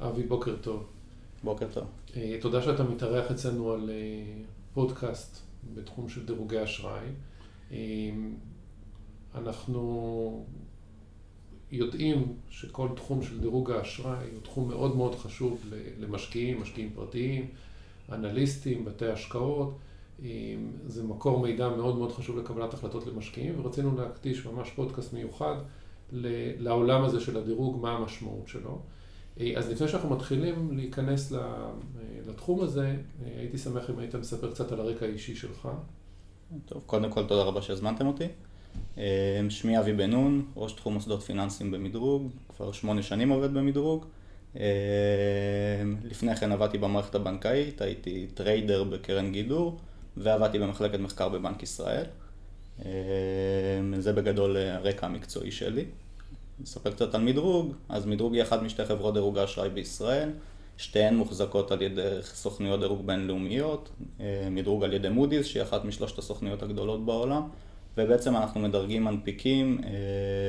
אבי, 0.00 0.22
בוקר 0.22 0.56
טוב. 0.60 0.86
בוקר 1.44 1.66
טוב. 1.72 1.84
אה, 2.16 2.36
תודה 2.40 2.62
שאתה 2.62 2.82
מתארח 2.82 3.30
אצלנו 3.30 3.72
על 3.72 3.90
אה, 3.90 4.42
פודקאסט 4.74 5.42
בתחום 5.74 6.08
של 6.08 6.26
דירוגי 6.26 6.64
אשראי. 6.64 7.06
אה, 7.72 7.78
אנחנו 9.34 10.44
יודעים 11.72 12.34
שכל 12.50 12.88
תחום 12.96 13.22
של 13.22 13.40
דירוג 13.40 13.70
האשראי 13.70 14.30
הוא 14.32 14.40
תחום 14.42 14.68
מאוד 14.68 14.96
מאוד 14.96 15.14
חשוב 15.14 15.64
למשקיעים, 15.98 16.62
משקיעים 16.62 16.90
פרטיים, 16.94 17.48
אנליסטים, 18.12 18.84
בתי 18.84 19.06
השקעות. 19.06 19.78
זה 20.86 21.04
מקור 21.04 21.40
מידע 21.40 21.68
מאוד 21.68 21.98
מאוד 21.98 22.12
חשוב 22.12 22.38
לקבלת 22.38 22.74
החלטות 22.74 23.06
למשקיעים, 23.06 23.60
ורצינו 23.60 23.96
להקדיש 23.96 24.46
ממש 24.46 24.70
פודקאסט 24.70 25.12
מיוחד 25.12 25.56
לעולם 26.58 27.04
הזה 27.04 27.20
של 27.20 27.36
הדירוג, 27.36 27.80
מה 27.80 27.92
המשמעות 27.92 28.48
שלו. 28.48 28.78
אז 29.56 29.70
לפני 29.70 29.88
שאנחנו 29.88 30.10
מתחילים 30.10 30.76
להיכנס 30.76 31.32
לתחום 32.28 32.60
הזה, 32.60 32.96
הייתי 33.36 33.58
שמח 33.58 33.90
אם 33.90 33.98
היית 33.98 34.14
מספר 34.14 34.50
קצת 34.50 34.72
על 34.72 34.80
הרקע 34.80 35.06
האישי 35.06 35.34
שלך. 35.34 35.68
טוב, 36.66 36.82
קודם 36.86 37.10
כל 37.10 37.26
תודה 37.26 37.42
רבה 37.42 37.62
שהזמנתם 37.62 38.06
אותי. 38.06 38.26
שמי 39.48 39.78
אבי 39.78 39.92
בן 39.92 40.10
נון, 40.10 40.44
ראש 40.56 40.72
תחום 40.72 40.94
מוסדות 40.94 41.22
פיננסיים 41.22 41.70
במידרוג, 41.70 42.30
כבר 42.48 42.72
שמונה 42.72 43.02
שנים 43.02 43.28
עובד 43.28 43.54
במידרוג. 43.54 44.06
לפני 46.04 46.36
כן 46.36 46.52
עבדתי 46.52 46.78
במערכת 46.78 47.14
הבנקאית, 47.14 47.80
הייתי 47.80 48.26
trader 48.34 48.84
בקרן 48.84 49.32
גידור, 49.32 49.78
ועבדתי 50.16 50.58
במחלקת 50.58 51.00
מחקר 51.00 51.28
בבנק 51.28 51.62
ישראל. 51.62 52.04
זה 53.98 54.12
בגדול 54.12 54.56
הרקע 54.56 55.06
המקצועי 55.06 55.50
שלי. 55.50 55.84
נספר 56.62 56.90
קצת 56.90 57.14
על 57.14 57.20
מדרוג, 57.20 57.72
אז 57.88 58.06
מדרוג 58.06 58.34
היא 58.34 58.42
אחת 58.42 58.62
משתי 58.62 58.84
חברות 58.84 59.14
דירוג 59.14 59.38
האשראי 59.38 59.68
בישראל, 59.68 60.30
שתיהן 60.76 61.16
מוחזקות 61.16 61.72
על 61.72 61.82
ידי 61.82 62.02
סוכניות 62.22 62.80
דירוג 62.80 63.06
בינלאומיות, 63.06 63.90
מדרוג 64.50 64.84
על 64.84 64.92
ידי 64.92 65.08
מודי'ס, 65.08 65.46
שהיא 65.46 65.62
אחת 65.62 65.84
משלושת 65.84 66.18
הסוכניות 66.18 66.62
הגדולות 66.62 67.04
בעולם, 67.04 67.42
ובעצם 67.98 68.36
אנחנו 68.36 68.60
מדרגים 68.60 69.04
מנפיקים 69.04 69.78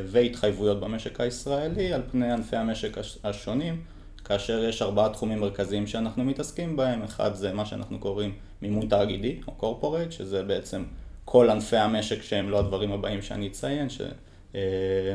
והתחייבויות 0.05 0.79
במשק 0.79 1.21
הישראלי 1.21 1.93
על 1.93 2.01
פני 2.11 2.31
ענפי 2.31 2.55
המשק 2.55 2.97
השונים, 3.23 3.81
כאשר 4.25 4.63
יש 4.63 4.81
ארבעה 4.81 5.09
תחומים 5.09 5.39
מרכזיים 5.39 5.87
שאנחנו 5.87 6.23
מתעסקים 6.23 6.75
בהם, 6.75 7.03
אחד 7.03 7.33
זה 7.33 7.53
מה 7.53 7.65
שאנחנו 7.65 7.99
קוראים 7.99 8.33
מימון 8.61 8.87
תאגידי 8.87 9.39
או 9.47 9.51
קורפורט, 9.51 10.11
שזה 10.11 10.43
בעצם 10.43 10.83
כל 11.25 11.49
ענפי 11.49 11.77
המשק 11.77 12.21
שהם 12.21 12.49
לא 12.49 12.59
הדברים 12.59 12.91
הבאים 12.91 13.21
שאני 13.21 13.47
אציין, 13.47 13.89
ש... 13.89 14.01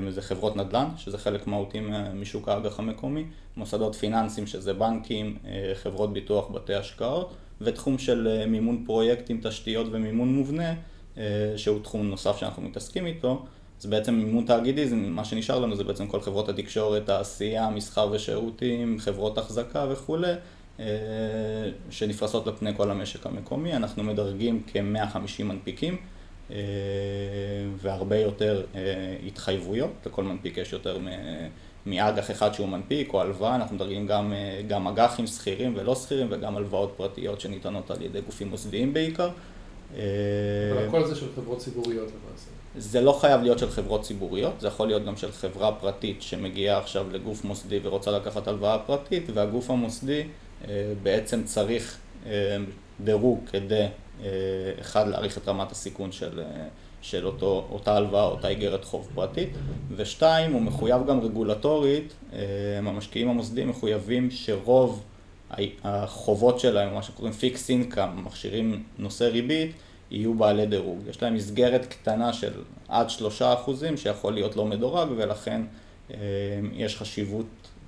זה 0.08 0.22
חברות 0.22 0.56
נדל"ן, 0.56 0.88
שזה 0.96 1.18
חלק 1.18 1.46
מהותי 1.46 1.80
משוק 2.14 2.48
האג"ח 2.48 2.78
המקומי, 2.78 3.24
מוסדות 3.56 3.94
פיננסיים 3.94 4.46
שזה 4.46 4.72
בנקים, 4.72 5.36
חברות 5.74 6.12
ביטוח, 6.12 6.50
בתי 6.50 6.74
השקעות, 6.74 7.34
ותחום 7.60 7.98
של 7.98 8.44
מימון 8.48 8.82
פרויקטים, 8.86 9.40
תשתיות 9.42 9.86
ומימון 9.90 10.34
מובנה, 10.34 10.74
שהוא 11.56 11.82
תחום 11.82 12.06
נוסף 12.06 12.36
שאנחנו 12.36 12.62
מתעסקים 12.62 13.06
איתו. 13.06 13.44
אז 13.80 13.86
בעצם 13.86 14.14
מימון 14.14 14.44
תאגידי, 14.44 14.86
מה 14.94 15.24
שנשאר 15.24 15.58
לנו 15.58 15.76
זה 15.76 15.84
בעצם 15.84 16.06
כל 16.06 16.20
חברות 16.20 16.48
התקשורת, 16.48 17.06
תעשייה, 17.06 17.70
מסחר 17.70 18.08
ושירותים, 18.12 18.98
חברות 18.98 19.38
החזקה 19.38 19.86
וכולי, 19.90 20.32
שנפרסות 21.90 22.46
לפני 22.46 22.70
כל 22.76 22.90
המשק 22.90 23.26
המקומי. 23.26 23.76
אנחנו 23.76 24.02
מדרגים 24.02 24.62
כ-150 24.66 25.42
מנפיקים. 25.44 25.96
והרבה 27.77 28.19
יותר 28.19 28.64
התחייבויות, 29.27 29.91
לכל 30.06 30.22
מנפיק 30.22 30.56
יש 30.56 30.72
יותר 30.72 30.98
מאג"ח 31.86 32.30
אחד 32.30 32.55
שהוא 32.55 32.69
מנפיק 32.69 33.14
או 33.14 33.20
הלוואה, 33.20 33.55
אנחנו 33.55 33.77
מדרגים 33.77 34.06
גם, 34.06 34.33
גם 34.69 34.88
אג"חים 34.88 35.27
שכירים 35.27 35.72
ולא 35.77 35.94
שכירים 35.94 36.27
וגם 36.30 36.56
הלוואות 36.56 36.94
פרטיות 36.97 37.41
שניתנות 37.41 37.91
על 37.91 38.03
ידי 38.03 38.20
גופים 38.20 38.48
מוסדיים 38.48 38.94
בעיקר. 38.94 39.28
אבל 39.91 40.88
הכל 40.88 41.04
זה 41.06 41.15
של 41.15 41.26
חברות 41.37 41.59
ציבוריות 41.59 42.09
למעשה. 42.09 42.47
זה 42.78 43.00
לא 43.00 43.12
חייב 43.12 43.43
להיות 43.43 43.59
של 43.59 43.70
חברות 43.70 44.03
ציבוריות, 44.03 44.60
זה 44.60 44.69
יכול 44.69 44.87
להיות 44.87 45.04
גם 45.04 45.16
של 45.16 45.32
חברה 45.32 45.72
פרטית 45.72 46.22
שמגיעה 46.22 46.78
עכשיו 46.78 47.06
לגוף 47.10 47.44
מוסדי 47.44 47.81
ורוצה 47.82 48.10
לקחת 48.10 48.49
הלוואה 48.49 48.78
פרטית 48.78 49.25
והגוף 49.34 49.70
המוסדי 49.70 50.22
בעצם 51.03 51.44
צריך 51.44 51.99
דירוג 53.04 53.40
כדי 53.50 53.86
אחד, 54.80 55.08
להעריך 55.08 55.38
את 55.38 55.48
רמת 55.48 55.72
הסיכון 55.72 56.12
של, 56.12 56.42
של 57.02 57.26
אותו, 57.26 57.66
אותה 57.70 57.96
הלוואה, 57.96 58.24
אותה 58.24 58.48
איגרת 58.48 58.84
חוב 58.84 59.08
פרטית, 59.14 59.48
ושתיים, 59.96 60.52
הוא 60.52 60.62
מחויב 60.62 61.06
גם 61.06 61.20
רגולטורית, 61.20 62.14
המשקיעים 62.82 63.28
המוסדיים 63.28 63.68
מחויבים 63.68 64.30
שרוב 64.30 65.02
החובות 65.84 66.60
שלהם, 66.60 66.94
מה 66.94 67.02
שקוראים 67.02 67.32
פיקס 67.32 67.70
אינקאם, 67.70 68.24
מכשירים 68.24 68.82
נושא 68.98 69.24
ריבית, 69.24 69.72
יהיו 70.10 70.34
בעלי 70.34 70.66
דירוג. 70.66 70.98
יש 71.10 71.22
להם 71.22 71.34
מסגרת 71.34 71.86
קטנה 71.86 72.32
של 72.32 72.52
עד 72.88 73.10
שלושה 73.10 73.52
אחוזים 73.52 73.96
שיכול 73.96 74.32
להיות 74.32 74.56
לא 74.56 74.64
מדורג, 74.64 75.08
ולכן 75.16 75.62
יש 76.72 76.96
חשיבות 76.96 77.46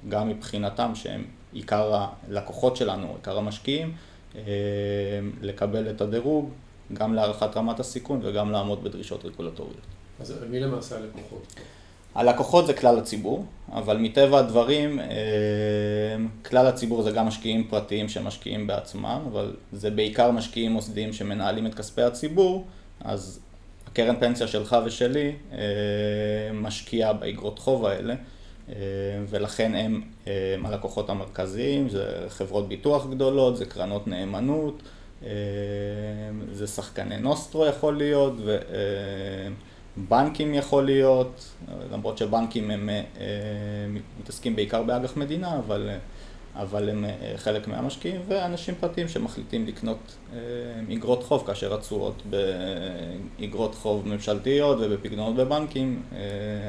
גם 0.09 0.29
מבחינתם 0.29 0.95
שהם 0.95 1.25
עיקר 1.53 1.95
הלקוחות 2.29 2.77
שלנו, 2.77 3.13
עיקר 3.17 3.39
המשקיעים, 3.39 3.93
לקבל 5.41 5.91
את 5.91 6.01
הדירוג, 6.01 6.51
גם 6.93 7.15
להערכת 7.15 7.57
רמת 7.57 7.81
הסיכון 7.81 8.21
וגם 8.23 8.51
לעמוד 8.51 8.85
בדרישות 8.85 9.25
רגולטוריות. 9.25 9.81
אז 10.21 10.35
מי 10.51 10.61
למעשה 10.61 10.97
הלקוחות? 10.97 11.55
הלקוחות 12.15 12.67
זה 12.67 12.75
כלל 12.75 12.99
הציבור, 12.99 13.45
אבל 13.73 13.97
מטבע 13.97 14.39
הדברים, 14.39 15.01
כלל 16.45 16.67
הציבור 16.67 17.03
זה 17.03 17.11
גם 17.11 17.27
משקיעים 17.27 17.69
פרטיים 17.69 18.09
שמשקיעים 18.09 18.67
בעצמם, 18.67 19.21
אבל 19.33 19.57
זה 19.73 19.91
בעיקר 19.91 20.31
משקיעים 20.31 20.73
מוסדיים 20.73 21.13
שמנהלים 21.13 21.67
את 21.67 21.75
כספי 21.75 22.03
הציבור, 22.03 22.67
אז 23.01 23.41
הקרן 23.87 24.17
פנסיה 24.21 24.47
שלך 24.47 24.77
ושלי 24.85 25.33
משקיעה 26.55 27.13
באגרות 27.13 27.59
חוב 27.59 27.87
האלה. 27.87 28.15
ולכן 29.29 29.75
הם 29.75 30.03
הלקוחות 30.67 31.11
המרכזיים, 31.11 31.89
זה 31.89 32.25
חברות 32.29 32.69
ביטוח 32.69 33.07
גדולות, 33.07 33.57
זה 33.57 33.65
קרנות 33.65 34.09
נאמנות, 34.09 34.83
זה 36.53 36.67
שחקני 36.67 37.17
נוסטרו 37.17 37.67
יכול 37.67 37.97
להיות, 37.97 38.35
ובנקים 39.97 40.55
יכול 40.55 40.85
להיות, 40.85 41.45
למרות 41.93 42.19
שבנקים 42.19 42.71
הם 42.71 42.89
מתעסקים 44.21 44.57
בעיקר 44.57 44.83
באג"ח 44.83 45.17
מדינה, 45.17 45.59
אבל 45.59 45.91
אבל 46.59 46.89
הם 46.89 47.05
חלק 47.37 47.69
מהמשקיעים, 47.69 48.21
ואנשים 48.29 48.75
פרטיים 48.81 49.09
שמחליטים 49.09 49.67
לקנות 49.67 50.17
אגרות 50.93 51.23
חוב 51.23 51.47
כאשר 51.47 51.75
התשואות 51.75 52.23
באגרות 53.39 53.75
חוב 53.75 54.09
ממשלתיות 54.09 54.79
ובפקדונות 54.81 55.37
בבנקים 55.37 56.03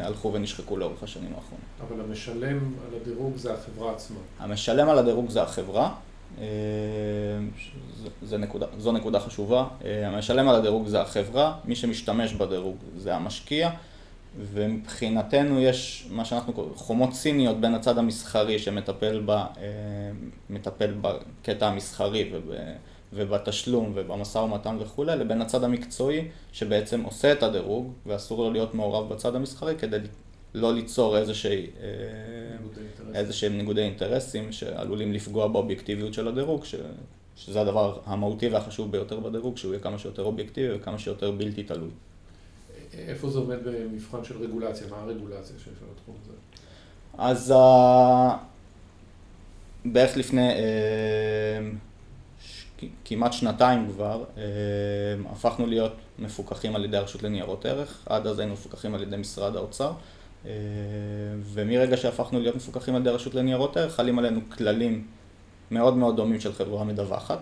הלכו 0.03 0.33
ונשחקו 0.33 0.77
לאורך 0.77 1.03
השנים 1.03 1.33
האחרונות. 1.35 1.65
אבל 1.87 2.01
המשלם 2.01 2.57
על 2.57 2.99
הדירוג 3.01 3.37
זה 3.37 3.53
החברה 3.53 3.91
עצמה. 3.91 4.17
המשלם 4.39 4.89
על 4.89 4.97
הדירוג 4.97 5.29
זה 5.29 5.41
החברה, 5.41 5.93
זו 8.23 8.37
נקודה, 8.37 8.65
זו 8.77 8.91
נקודה 8.91 9.19
חשובה. 9.19 9.65
המשלם 9.85 10.49
על 10.49 10.55
הדירוג 10.55 10.87
זה 10.87 11.01
החברה, 11.01 11.53
מי 11.65 11.75
שמשתמש 11.75 12.33
בדירוג 12.33 12.77
זה 12.97 13.15
המשקיע. 13.15 13.69
ומבחינתנו 14.37 15.61
יש 15.61 16.07
מה 16.09 16.25
שאנחנו 16.25 16.53
קוראים 16.53 16.75
חומות 16.75 17.13
סיניות 17.13 17.61
בין 17.61 17.75
הצד 17.75 17.97
המסחרי 17.97 18.59
שמטפל 18.59 19.21
ב, 19.25 19.43
מטפל 20.49 20.93
בקטע 21.01 21.67
המסחרי 21.67 22.29
וב, 22.33 22.51
ובתשלום 23.13 23.91
ובמשא 23.95 24.37
ומתן 24.37 24.77
וכולי, 24.79 25.17
לבין 25.17 25.41
הצד 25.41 25.63
המקצועי 25.63 26.27
שבעצם 26.51 27.01
עושה 27.01 27.31
את 27.31 27.43
הדירוג 27.43 27.93
ואסור 28.05 28.43
לו 28.43 28.51
להיות 28.51 28.75
מעורב 28.75 29.13
בצד 29.13 29.35
המסחרי 29.35 29.75
כדי 29.75 29.97
לא 30.53 30.73
ליצור 30.73 31.17
איזושהי, 31.17 31.67
איזה 33.13 33.33
שהם 33.33 33.57
ניגודי 33.57 33.81
אינטרסים 33.81 34.51
שעלולים 34.51 35.13
לפגוע 35.13 35.47
באובייקטיביות 35.47 36.13
של 36.13 36.27
הדירוג, 36.27 36.65
ש, 36.65 36.75
שזה 37.35 37.61
הדבר 37.61 37.99
המהותי 38.05 38.47
והחשוב 38.47 38.91
ביותר 38.91 39.19
בדירוג, 39.19 39.57
שהוא 39.57 39.73
יהיה 39.73 39.83
כמה 39.83 39.97
שיותר 39.99 40.23
אובייקטיבי 40.23 40.75
וכמה 40.75 40.99
שיותר 40.99 41.31
בלתי 41.31 41.63
תלוי. 41.63 41.89
איפה 42.93 43.29
זה 43.29 43.39
עומד 43.39 43.57
במבחן 43.65 44.23
של 44.23 44.43
רגולציה? 44.43 44.87
מה 44.91 44.97
הרגולציה 44.97 45.55
שיש 45.59 45.67
על 45.67 45.87
התחום 45.95 46.15
הזה? 46.23 46.33
אז 47.17 47.53
בערך 49.85 50.17
לפני 50.17 50.51
כמעט 53.05 53.33
שנתיים 53.33 53.87
כבר, 53.87 54.23
הפכנו 55.31 55.67
להיות 55.67 55.93
מפוקחים 56.19 56.75
על 56.75 56.85
ידי 56.85 56.97
הרשות 56.97 57.23
לניירות 57.23 57.65
ערך, 57.65 58.03
עד 58.05 58.27
אז 58.27 58.39
היינו 58.39 58.53
מפוקחים 58.53 58.95
על 58.95 59.03
ידי 59.03 59.17
משרד 59.17 59.55
האוצר, 59.55 59.91
ומרגע 61.43 61.97
שהפכנו 61.97 62.39
להיות 62.39 62.55
מפוקחים 62.55 62.95
על 62.95 63.01
ידי 63.01 63.09
הרשות 63.09 63.35
לניירות 63.35 63.77
ערך, 63.77 63.95
חלים 63.95 64.19
עלינו 64.19 64.39
כללים 64.57 65.07
מאוד 65.71 65.97
מאוד 65.97 66.15
דומים 66.15 66.39
של 66.39 66.53
חברה 66.53 66.83
מדווחת. 66.83 67.39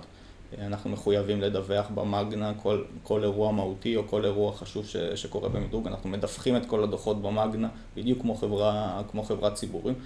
אנחנו 0.62 0.90
מחויבים 0.90 1.42
לדווח 1.42 1.86
במאגנה 1.96 2.52
כל, 2.62 2.84
כל 3.04 3.24
אירוע 3.24 3.52
מהותי 3.52 3.96
או 3.96 4.08
כל 4.08 4.26
אירוע 4.26 4.54
חשוב 4.54 4.86
ש, 4.86 4.98
שקורה 4.98 5.50
במדרוג, 5.50 5.88
אנחנו 5.88 6.10
מדווחים 6.10 6.58
את 6.58 6.66
כל 6.66 6.84
הדוחות 6.84 7.22
במאגנה, 7.22 7.68
בדיוק 7.96 8.22
כמו 8.22 8.36
חברה, 8.36 9.02
כמו 9.12 9.24
חברה 9.24 9.52
ציבורית, 9.52 9.98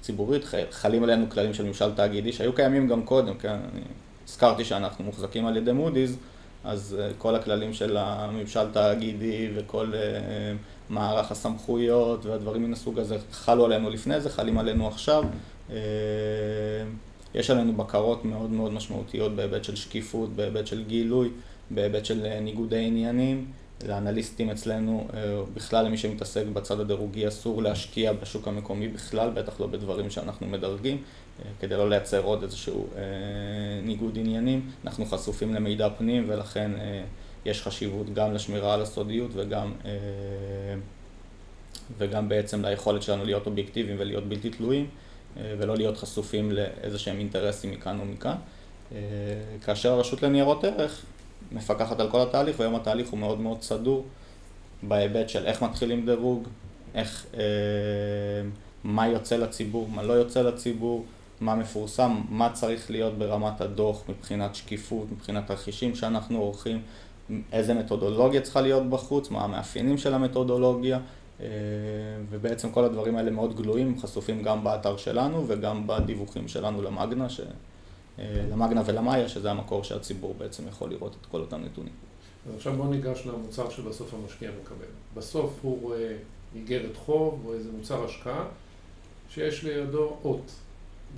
ציבורית, 0.00 0.44
חלים 0.70 1.02
עלינו 1.02 1.30
כללים 1.30 1.54
של 1.54 1.64
ממשל 1.64 1.94
תאגידי 1.94 2.32
שהיו 2.32 2.52
קיימים 2.52 2.88
גם 2.88 3.02
קודם, 3.02 3.34
כן, 3.34 3.58
אני 3.72 3.80
הזכרתי 4.28 4.64
שאנחנו 4.64 5.04
מוחזקים 5.04 5.46
על 5.46 5.56
ידי 5.56 5.72
מודי'ס, 5.72 6.16
אז 6.64 6.96
אה, 7.00 7.10
כל 7.18 7.34
הכללים 7.34 7.72
של 7.72 7.96
הממשל 7.96 8.70
תאגידי 8.72 9.48
וכל 9.54 9.92
אה, 9.94 10.00
מערך 10.88 11.30
הסמכויות 11.30 12.26
והדברים 12.26 12.62
מן 12.62 12.72
הסוג 12.72 12.98
הזה 12.98 13.16
חלו 13.32 13.64
עלינו 13.64 13.90
לפני 13.90 14.20
זה, 14.20 14.30
חלים 14.30 14.58
עלינו 14.58 14.88
עכשיו. 14.88 15.24
יש 17.34 17.50
עלינו 17.50 17.72
בקרות 17.72 18.24
מאוד 18.24 18.50
מאוד 18.50 18.72
משמעותיות 18.72 19.36
בהיבט 19.36 19.64
של 19.64 19.76
שקיפות, 19.76 20.30
בהיבט 20.32 20.66
של 20.66 20.84
גילוי, 20.84 21.30
בהיבט 21.70 22.04
של 22.04 22.26
אה, 22.26 22.40
ניגודי 22.40 22.84
עניינים. 22.84 23.46
לאנליסטים 23.86 24.50
אצלנו, 24.50 25.08
אה, 25.14 25.42
בכלל 25.54 25.84
למי 25.84 25.96
שמתעסק 25.96 26.44
בצד 26.52 26.80
הדירוגי, 26.80 27.28
אסור 27.28 27.62
להשקיע 27.62 28.12
בשוק 28.12 28.48
המקומי 28.48 28.88
בכלל, 28.88 29.30
בטח 29.30 29.60
לא 29.60 29.66
בדברים 29.66 30.10
שאנחנו 30.10 30.46
מדרגים, 30.46 30.96
אה, 30.96 31.50
כדי 31.60 31.76
לא 31.76 31.88
לייצר 31.90 32.22
עוד 32.22 32.42
איזשהו 32.42 32.86
ניגוד 33.82 34.18
עניינים. 34.18 34.70
אנחנו 34.84 35.06
חשופים 35.06 35.54
למידע 35.54 35.88
פנים 35.98 36.24
ולכן 36.28 36.70
יש 37.44 37.62
חשיבות 37.62 38.14
גם 38.14 38.34
לשמירה 38.34 38.74
על 38.74 38.82
הסודיות 38.82 39.30
וגם, 39.34 39.72
וגם 41.98 42.28
בעצם 42.28 42.64
ליכולת 42.64 43.02
שלנו 43.02 43.24
להיות 43.24 43.46
אובייקטיביים 43.46 43.96
ולהיות 43.98 44.24
בלתי 44.24 44.50
תלויים. 44.50 44.86
אה, 45.38 45.54
ולא 45.58 45.76
להיות 45.76 45.96
חשופים 45.96 46.52
לאיזה 46.52 46.98
שהם 46.98 47.18
אינטרסים 47.18 47.70
מכאן 47.70 48.00
ומכאן. 48.00 48.36
אה, 48.92 48.98
כאשר 49.64 49.92
הרשות 49.92 50.22
לניירות 50.22 50.64
ערך 50.64 51.04
מפקחת 51.52 52.00
על 52.00 52.10
כל 52.10 52.20
התהליך, 52.20 52.60
והיום 52.60 52.74
התהליך 52.74 53.08
הוא 53.08 53.18
מאוד 53.18 53.40
מאוד 53.40 53.62
סדור 53.62 54.06
בהיבט 54.82 55.28
של 55.28 55.46
איך 55.46 55.62
מתחילים 55.62 56.06
דירוג, 56.06 56.48
איך, 56.94 57.26
אה, 57.34 57.40
מה 58.84 59.08
יוצא 59.08 59.36
לציבור, 59.36 59.88
מה 59.88 60.02
לא 60.02 60.12
יוצא 60.12 60.42
לציבור, 60.42 61.04
מה 61.40 61.54
מפורסם, 61.54 62.20
מה 62.28 62.50
צריך 62.52 62.90
להיות 62.90 63.18
ברמת 63.18 63.60
הדוח 63.60 64.02
מבחינת 64.08 64.54
שקיפות, 64.54 65.06
מבחינת 65.12 65.46
תרחישים 65.46 65.94
שאנחנו 65.94 66.38
עורכים, 66.38 66.82
איזה 67.52 67.74
מתודולוגיה 67.74 68.40
צריכה 68.40 68.60
להיות 68.60 68.90
בחוץ, 68.90 69.30
מה 69.30 69.44
המאפיינים 69.44 69.98
של 69.98 70.14
המתודולוגיה, 70.14 70.98
ובעצם 72.30 72.70
כל 72.70 72.84
הדברים 72.84 73.16
האלה 73.16 73.30
מאוד 73.30 73.56
גלויים, 73.56 74.00
חשופים 74.00 74.42
גם 74.42 74.64
באתר 74.64 74.96
שלנו 74.96 75.44
וגם 75.48 75.86
בדיווחים 75.86 76.48
שלנו 76.48 76.82
למאגנה, 76.82 77.28
ש... 77.28 77.40
למאגנה 78.18 78.82
ולמאיה, 78.86 79.28
שזה 79.28 79.50
המקור 79.50 79.84
שהציבור 79.84 80.34
בעצם 80.38 80.68
יכול 80.68 80.90
לראות 80.90 81.16
את 81.20 81.26
כל 81.26 81.40
אותם 81.40 81.64
נתונים. 81.64 81.92
אז 82.48 82.54
עכשיו 82.56 82.72
בואו 82.76 82.88
ניגש 82.88 83.26
למוצר 83.26 83.70
שבסוף 83.70 84.14
המשקיע 84.14 84.50
מקבל. 84.62 84.86
בסוף 85.14 85.58
הוא 85.62 85.82
רואה 85.82 86.16
איגרת 86.54 86.96
חוב 86.96 87.42
או 87.46 87.54
איזה 87.54 87.72
מוצר 87.72 88.04
השקעה 88.04 88.44
שיש 89.30 89.64
לידו 89.64 90.16
אות 90.24 90.52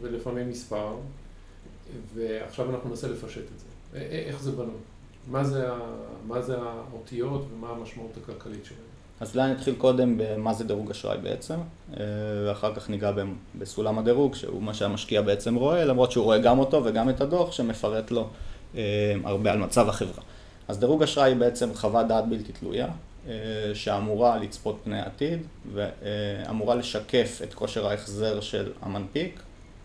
ולפעמים 0.01 0.51
מספר, 0.51 0.95
ועכשיו 2.15 2.71
אנחנו 2.71 2.91
ננסה 2.91 3.09
לפשט 3.09 3.45
את 3.55 3.59
זה. 3.59 3.99
איך 4.01 4.43
זה 4.43 4.53
בנוי? 4.53 4.75
מה 5.31 5.45
זה, 5.45 5.69
מה 6.27 6.43
זה 6.43 6.59
האותיות 6.61 7.47
ומה 7.55 7.69
המשמעות 7.71 8.11
הכלכלית 8.23 8.65
שלהם? 8.65 8.90
אז 9.21 9.37
אולי 9.37 9.51
נתחיל 9.51 9.75
קודם 9.75 10.19
במה 10.19 10.55
זה 10.55 10.65
דירוג 10.65 10.91
אשראי 10.91 11.19
בעצם, 11.19 11.55
אה, 11.97 12.05
ואחר 12.47 12.75
כך 12.75 12.91
ניגע 12.91 13.11
בסולם 13.59 13.99
הדירוג, 13.99 14.35
שהוא 14.35 14.63
מה 14.63 14.75
שהמשקיע 14.75 15.23
בעצם 15.23 15.55
רואה, 15.55 15.85
למרות 15.85 16.13
שהוא 16.13 16.25
רואה 16.25 16.39
גם 16.39 16.59
אותו 16.59 16.85
וגם 16.85 17.09
את 17.11 17.21
הדוח 17.21 17.53
שמפרט 17.53 18.11
לו 18.11 18.29
אה, 18.75 19.15
הרבה 19.25 19.53
על 19.53 19.59
מצב 19.59 19.89
החברה. 19.89 20.23
אז 20.69 20.79
דירוג 20.79 21.03
אשראי 21.03 21.31
היא 21.31 21.37
בעצם 21.37 21.75
חוות 21.75 22.07
דעת 22.07 22.29
בלתי 22.29 22.53
תלויה, 22.53 22.89
אה, 23.29 23.33
שאמורה 23.75 24.39
לצפות 24.39 24.81
פני 24.85 25.01
עתיד, 25.01 25.41
ואמורה 25.73 26.75
לשקף 26.75 27.41
את 27.45 27.55
כושר 27.55 27.87
ההחזר 27.87 28.41
של 28.41 28.73
המנפיק, 28.83 29.43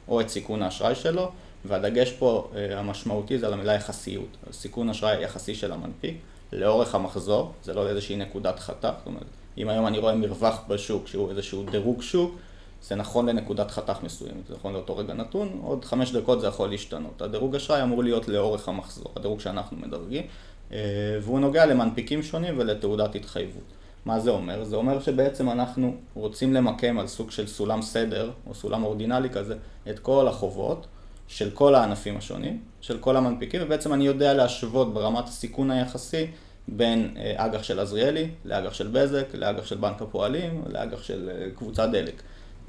או 0.08 0.22
את 0.22 0.30
סיכון 0.30 0.62
האשראי 0.62 0.96
שלו, 0.96 1.32
והדגש 1.66 2.12
פה 2.12 2.52
המשמעותי 2.76 3.40
זה 3.40 3.48
על 3.48 3.54
המילה 3.54 3.74
יחסיות, 3.74 4.38
סיכון 4.52 4.90
אשראי 4.90 5.24
יחסי 5.24 5.56
של 5.56 5.72
המנפיק. 5.72 6.18
לאורך 6.54 6.96
המחזור, 6.96 7.52
זה 7.64 7.74
לא 7.74 7.90
איזושהי 7.90 8.16
נקודת 8.16 8.60
חתך, 8.60 8.90
זאת 8.98 9.06
אומרת, 9.06 9.26
אם 9.58 9.70
היום 9.70 9.88
אני 9.88 9.98
רואה 9.98 10.16
מרווח 10.16 10.60
בשוק 10.68 11.08
שהוא 11.08 11.30
איזשהו 11.30 11.64
דירוג 11.72 12.02
שוק, 12.02 12.36
זה 12.84 12.96
נכון 12.96 13.30
לנקודת 13.30 13.72
חתך 13.72 13.98
מסוימת, 14.04 14.48
זה 14.48 14.54
נכון 14.54 14.74
לאותו 14.74 14.98
רגע 14.98 15.14
נתון, 15.14 15.60
עוד 15.64 15.86
חמש 15.86 16.12
דקות 16.12 16.42
זה 16.42 16.48
יכול 16.48 16.70
להשתנות. 16.70 17.22
הדירוג 17.22 17.56
אשראי 17.56 17.84
אמור 17.84 18.04
להיות 18.04 18.28
לאורך 18.28 18.70
המחזור, 18.70 19.12
הדירוג 19.16 19.40
שאנחנו 19.40 19.78
מדרגים, 19.78 20.24
אה, 20.72 20.78
והוא 21.22 21.40
נוגע 21.40 21.66
למנפיקים 21.66 22.24
שונים 22.24 22.56
ולתעודת 22.58 23.16
התחייבות. 23.16 23.64
מה 24.06 24.20
זה 24.20 24.30
אומר? 24.30 24.64
זה 24.64 24.76
אומר 24.76 25.00
שבעצם 25.00 25.50
אנחנו 25.50 25.96
רוצים 26.14 26.54
למקם 26.54 27.00
על 27.00 27.08
סוג 27.08 27.32
של 27.32 27.48
סולם 27.48 27.82
סדר, 27.82 28.32
או 28.48 28.54
סולם 28.54 28.84
אורדינלי 28.84 29.30
כזה, 29.30 29.56
את 29.90 30.00
כל 30.00 30.28
החובות 30.28 30.88
של 31.28 31.50
כל 31.50 31.76
הענפים 31.76 32.18
השונים, 32.18 32.60
של 32.82 32.98
כל 32.98 33.18
המנפיקים, 33.18 33.62
ובעצם 33.64 33.94
אני 33.94 34.06
יודע 34.06 34.34
להשוות 34.34 34.94
ברמת 34.94 35.28
הסיכון 35.28 35.72
היחסי 35.72 36.28
בין 36.68 37.14
אה, 37.18 37.34
אג"ח 37.46 37.64
של 37.64 37.80
עזריאלי 37.80 38.30
לאג"ח 38.46 38.74
של 38.74 38.88
בזק, 38.88 39.26
לאג"ח 39.34 39.66
של 39.66 39.76
בנק 39.76 40.02
הפועלים, 40.02 40.64
לאג"ח 40.70 41.04
של 41.04 41.30
אה, 41.30 41.48
קבוצת 41.56 41.90
דלק. 41.92 42.22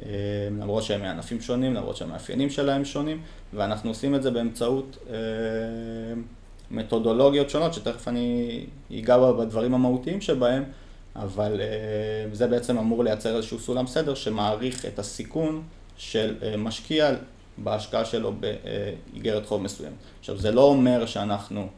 אה, 0.02 0.08
למרות 0.60 0.82
שהם 0.82 1.00
מענפים 1.00 1.40
שונים, 1.40 1.74
למרות 1.74 1.96
שהמאפיינים 1.96 2.50
שלהם 2.50 2.84
שונים, 2.84 3.22
ואנחנו 3.54 3.90
עושים 3.90 4.14
את 4.14 4.22
זה 4.22 4.30
באמצעות 4.30 4.98
מתודולוגיות 6.70 7.50
שונות, 7.50 7.74
שתכף 7.74 8.08
אני 8.08 8.66
אגע 8.98 9.32
בדברים 9.32 9.74
המהותיים 9.74 10.20
שבהם, 10.20 10.64
אבל 11.16 11.60
זה 12.32 12.46
בעצם 12.46 12.78
אמור 12.78 13.04
לייצר 13.04 13.36
איזשהו 13.36 13.58
סולם 13.58 13.86
סדר 13.86 14.14
שמעריך 14.14 14.86
את 14.86 14.98
הסיכון 14.98 15.62
של 15.96 16.34
משקיע 16.58 17.14
בהשקעה 17.58 18.04
שלו 18.04 18.32
באיגרת 18.32 19.46
חוב 19.46 19.62
מסוימת. 19.62 19.94
עכשיו, 20.18 20.36
זה 20.36 20.52
לא 20.52 20.62
אומר 20.62 21.06
שאנחנו, 21.06 21.68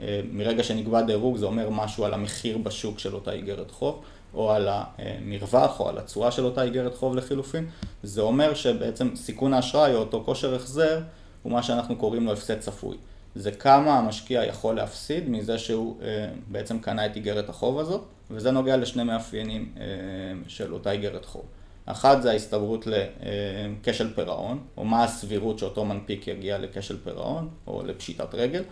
אה, 0.00 0.20
מרגע 0.32 0.62
שנקבע 0.62 1.02
דירוג, 1.02 1.36
זה 1.36 1.46
אומר 1.46 1.70
משהו 1.70 2.04
על 2.04 2.14
המחיר 2.14 2.58
בשוק 2.58 2.98
של 2.98 3.14
אותה 3.14 3.32
איגרת 3.32 3.70
חוב, 3.70 4.02
או 4.34 4.52
על 4.52 4.68
המרווח, 4.70 5.80
או 5.80 5.88
על 5.88 5.98
התשואה 5.98 6.30
של 6.30 6.44
אותה 6.44 6.62
איגרת 6.62 6.94
חוב 6.94 7.16
לחילופין. 7.16 7.66
זה 8.02 8.20
אומר 8.20 8.54
שבעצם 8.54 9.16
סיכון 9.16 9.54
האשראי, 9.54 9.94
או 9.94 9.98
אותו 9.98 10.22
כושר 10.24 10.54
החזר, 10.54 11.00
הוא 11.42 11.52
מה 11.52 11.62
שאנחנו 11.62 11.96
קוראים 11.96 12.26
לו 12.26 12.32
הפסד 12.32 12.60
צפוי. 12.60 12.96
זה 13.34 13.52
כמה 13.52 13.98
המשקיע 13.98 14.44
יכול 14.44 14.76
להפסיד 14.76 15.28
מזה 15.28 15.58
שהוא 15.58 15.96
אה, 16.02 16.28
בעצם 16.48 16.78
קנה 16.78 17.06
את 17.06 17.16
איגרת 17.16 17.48
החוב 17.48 17.78
הזאת, 17.78 18.04
וזה 18.30 18.50
נוגע 18.50 18.76
לשני 18.76 19.02
מאפיינים 19.02 19.72
אה, 19.76 19.84
של 20.48 20.72
אותה 20.74 20.90
איגרת 20.90 21.24
חוב. 21.24 21.42
אחת 21.90 22.22
זה 22.22 22.30
ההסתברות 22.30 22.86
לכשל 22.86 24.14
פירעון, 24.14 24.58
או 24.76 24.84
מה 24.84 25.04
הסבירות 25.04 25.58
שאותו 25.58 25.84
מנפיק 25.84 26.28
יגיע 26.28 26.58
לכשל 26.58 26.96
פירעון, 27.04 27.48
או 27.66 27.82
לפשיטת 27.86 28.34
רגל, 28.34 28.62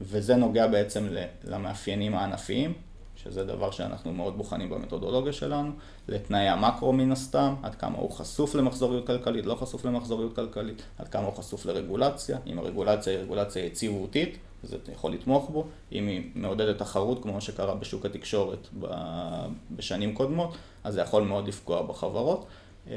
וזה 0.00 0.36
נוגע 0.36 0.66
בעצם 0.66 1.08
למאפיינים 1.44 2.14
הענפיים, 2.14 2.72
שזה 3.16 3.44
דבר 3.44 3.70
שאנחנו 3.70 4.12
מאוד 4.12 4.36
בוחנים 4.36 4.70
במתודולוגיה 4.70 5.32
שלנו, 5.32 5.70
לתנאי 6.08 6.48
המקרו 6.48 6.92
מן 6.92 7.12
הסתם, 7.12 7.54
עד 7.62 7.74
כמה 7.74 7.98
הוא 7.98 8.10
חשוף 8.10 8.54
למחזוריות 8.54 9.06
כלכלית, 9.06 9.46
לא 9.46 9.54
חשוף 9.54 9.84
למחזוריות 9.84 10.36
כלכלית, 10.36 10.82
עד 10.98 11.08
כמה 11.08 11.26
הוא 11.26 11.34
חשוף 11.34 11.66
לרגולציה, 11.66 12.38
אם 12.46 12.58
הרגולציה 12.58 13.12
היא 13.12 13.22
רגולציה 13.22 13.64
יציבותית, 13.64 14.38
אתה 14.64 14.92
יכול 14.92 15.12
לתמוך 15.12 15.50
בו, 15.50 15.64
אם 15.92 16.06
היא 16.06 16.30
מעודדת 16.34 16.78
תחרות, 16.78 17.22
כמו 17.22 17.40
שקרה 17.40 17.74
בשוק 17.74 18.06
התקשורת 18.06 18.68
בשנים 19.70 20.14
קודמות, 20.14 20.54
אז 20.84 20.94
זה 20.94 21.00
יכול 21.00 21.22
מאוד 21.22 21.48
לפגוע 21.48 21.82
בחברות. 21.82 22.46
אה, 22.90 22.96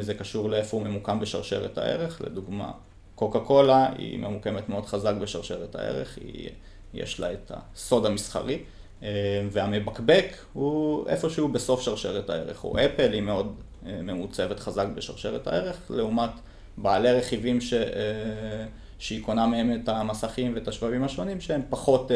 זה 0.00 0.14
קשור 0.14 0.50
לאיפה 0.50 0.76
הוא 0.76 0.86
ממוקם 0.86 1.20
בשרשרת 1.20 1.78
הערך, 1.78 2.20
לדוגמה 2.24 2.70
קוקה 3.14 3.40
קולה 3.40 3.88
היא 3.98 4.18
ממוקמת 4.18 4.68
מאוד 4.68 4.86
חזק 4.86 5.14
בשרשרת 5.20 5.74
הערך, 5.74 6.18
היא, 6.20 6.50
יש 6.94 7.20
לה 7.20 7.32
את 7.32 7.52
הסוד 7.54 8.06
המסחרי, 8.06 8.58
אה, 9.02 9.08
והמבקבק 9.50 10.26
הוא 10.52 11.08
איפשהו 11.08 11.48
בסוף 11.48 11.80
שרשרת 11.80 12.30
הערך, 12.30 12.64
או 12.64 12.76
אפל 12.78 13.12
היא 13.12 13.22
מאוד 13.22 13.54
אה, 13.86 14.02
ממוצבת 14.02 14.60
חזק 14.60 14.86
בשרשרת 14.94 15.46
הערך, 15.46 15.76
לעומת 15.90 16.30
בעלי 16.76 17.12
רכיבים 17.12 17.60
ש, 17.60 17.74
שהיא 18.98 19.24
קונה 19.24 19.46
מהם 19.46 19.80
את 19.82 19.88
המסכים 19.88 20.54
ואת 20.54 20.68
השבבים 20.68 21.04
השונים 21.04 21.40
שהם 21.40 21.60
פחות 21.70 22.10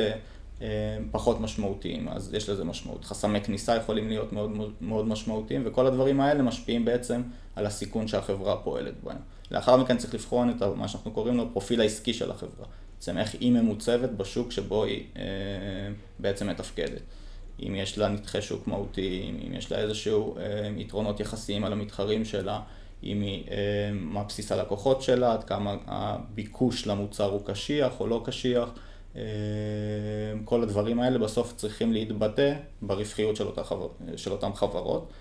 פחות 1.10 1.40
משמעותיים, 1.40 2.08
אז 2.08 2.34
יש 2.34 2.48
לזה 2.48 2.64
משמעות. 2.64 3.04
חסמי 3.04 3.40
כניסה 3.40 3.76
יכולים 3.76 4.08
להיות 4.08 4.32
מאוד, 4.32 4.50
מאוד 4.80 5.06
משמעותיים, 5.06 5.62
וכל 5.66 5.86
הדברים 5.86 6.20
האלה 6.20 6.42
משפיעים 6.42 6.84
בעצם 6.84 7.22
על 7.56 7.66
הסיכון 7.66 8.08
שהחברה 8.08 8.56
פועלת 8.56 8.94
בהם. 9.04 9.16
לאחר 9.50 9.76
מכן 9.76 9.96
צריך 9.96 10.14
לבחון 10.14 10.50
את 10.50 10.62
מה 10.76 10.88
שאנחנו 10.88 11.10
קוראים 11.10 11.36
לו 11.36 11.52
פרופיל 11.52 11.80
העסקי 11.80 12.14
של 12.14 12.30
החברה. 12.30 12.66
בעצם 12.96 13.18
איך 13.18 13.34
היא 13.40 13.52
ממוצבת 13.52 14.10
בשוק 14.10 14.52
שבו 14.52 14.84
היא 14.84 15.04
אה, 15.16 15.22
בעצם 16.18 16.48
מתפקדת. 16.48 17.02
אם 17.62 17.74
יש 17.74 17.98
לה 17.98 18.08
נתחי 18.08 18.42
שוק 18.42 18.66
מהותיים, 18.66 19.40
אם 19.46 19.54
יש 19.54 19.72
לה 19.72 19.78
איזשהו 19.78 20.36
אה, 20.36 20.70
יתרונות 20.76 21.20
יחסיים 21.20 21.64
על 21.64 21.72
המתחרים 21.72 22.24
שלה, 22.24 22.60
אם 23.04 23.20
היא, 23.20 23.44
מה 23.92 24.24
בסיס 24.24 24.52
הלקוחות 24.52 25.02
שלה, 25.02 25.32
עד 25.32 25.44
כמה 25.44 25.76
הביקוש 25.86 26.86
למוצר 26.86 27.30
הוא 27.30 27.40
קשיח 27.46 28.00
או 28.00 28.06
לא 28.06 28.22
קשיח. 28.24 28.68
כל 30.44 30.62
הדברים 30.62 31.00
האלה 31.00 31.18
בסוף 31.18 31.52
צריכים 31.56 31.92
להתבטא 31.92 32.54
ברווחיות 32.82 33.36
של, 33.36 33.46
אותה 33.46 33.64
חבר... 33.64 33.88
של 34.16 34.32
אותן 34.32 34.52
חברות, 34.52 35.12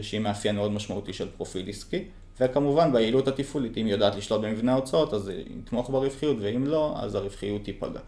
שהיא 0.00 0.20
מאפיין 0.20 0.56
מאוד 0.56 0.72
משמעותי 0.72 1.12
של 1.12 1.28
פרופיל 1.36 1.68
עסקי. 1.68 2.04
וכמובן 2.40 2.92
ביעילות 2.92 3.28
התפעולית, 3.28 3.76
אם 3.78 3.86
היא 3.86 3.92
יודעת 3.92 4.14
לשלוט 4.14 4.40
במבנה 4.40 4.72
ההוצאות, 4.72 5.14
אז 5.14 5.28
היא 5.28 5.44
תתמוך 5.64 5.90
ברווחיות, 5.90 6.36
ואם 6.40 6.66
לא, 6.66 6.94
אז 6.96 7.14
הרווחיות 7.14 7.64
תיפגע. 7.64 8.00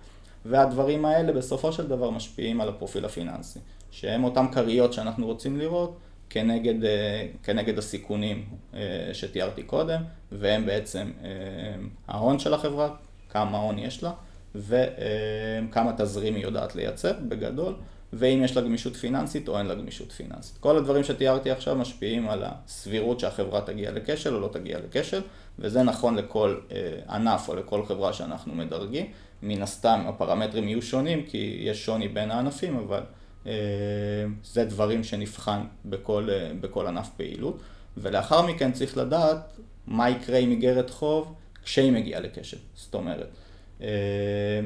והדברים 0.45 1.05
האלה 1.05 1.33
בסופו 1.33 1.73
של 1.73 1.87
דבר 1.87 2.11
משפיעים 2.11 2.61
על 2.61 2.69
הפרופיל 2.69 3.05
הפיננסי, 3.05 3.59
שהם 3.91 4.25
אותם 4.25 4.47
כריות 4.53 4.93
שאנחנו 4.93 5.27
רוצים 5.27 5.59
לראות 5.59 5.99
כנגד, 6.31 6.85
אה, 6.85 7.27
כנגד 7.43 7.79
הסיכונים 7.79 8.45
אה, 8.75 9.11
שתיארתי 9.13 9.63
קודם, 9.63 10.03
והם 10.33 10.67
בעצם 10.67 11.13
אה, 11.25 11.29
ההון 12.09 12.39
של 12.39 12.55
החברה, 12.55 12.89
כמה 13.29 13.59
הון 13.59 13.79
יש 13.79 14.03
לה, 14.03 14.13
וכמה 14.55 15.93
תזרים 15.97 16.35
היא 16.35 16.43
יודעת 16.43 16.77
לייצר 16.77 17.13
בגדול, 17.29 17.75
ואם 18.13 18.41
יש 18.45 18.57
לה 18.57 18.63
גמישות 18.63 18.97
פיננסית 18.97 19.49
או 19.49 19.59
אין 19.59 19.67
לה 19.67 19.75
גמישות 19.75 20.13
פיננסית. 20.13 20.59
כל 20.61 20.77
הדברים 20.77 21.05
שתיארתי 21.05 21.51
עכשיו 21.51 21.77
משפיעים 21.77 22.29
על 22.29 22.45
הסבירות 22.45 23.21
שהחברה 23.21 23.61
תגיע 23.61 23.91
לכשל 23.91 24.35
או 24.35 24.41
לא 24.41 24.49
תגיע 24.53 24.79
לכשל, 24.79 25.21
וזה 25.59 25.83
נכון 25.83 26.15
לכל 26.15 26.57
ענף 27.09 27.49
או 27.49 27.55
לכל 27.55 27.87
חברה 27.87 28.13
שאנחנו 28.13 28.55
מדרגים. 28.55 29.07
מן 29.43 29.63
הסתם 29.63 30.05
הפרמטרים 30.09 30.69
יהיו 30.69 30.83
שונים 30.83 31.27
כי 31.27 31.59
יש 31.61 31.85
שוני 31.85 32.09
בין 32.09 32.31
הענפים, 32.31 32.77
אבל 32.77 33.01
אה, 33.47 33.53
זה 34.45 34.65
דברים 34.65 35.05
שנבחן 35.05 35.61
בכל, 35.85 36.29
אה, 36.31 36.51
בכל 36.61 36.87
ענף 36.87 37.09
פעילות. 37.17 37.61
ולאחר 37.97 38.43
מכן 38.43 38.73
צריך 38.73 38.97
לדעת 38.97 39.57
מה 39.87 40.11
יקרה 40.11 40.39
עם 40.39 40.51
איגרת 40.51 40.91
חוב 40.91 41.35
כשהיא 41.65 41.93
מגיעה 41.93 42.21
לכשל. 42.21 42.57
זאת 42.75 42.95
אומרת, 42.95 43.19
אה, 43.21 43.27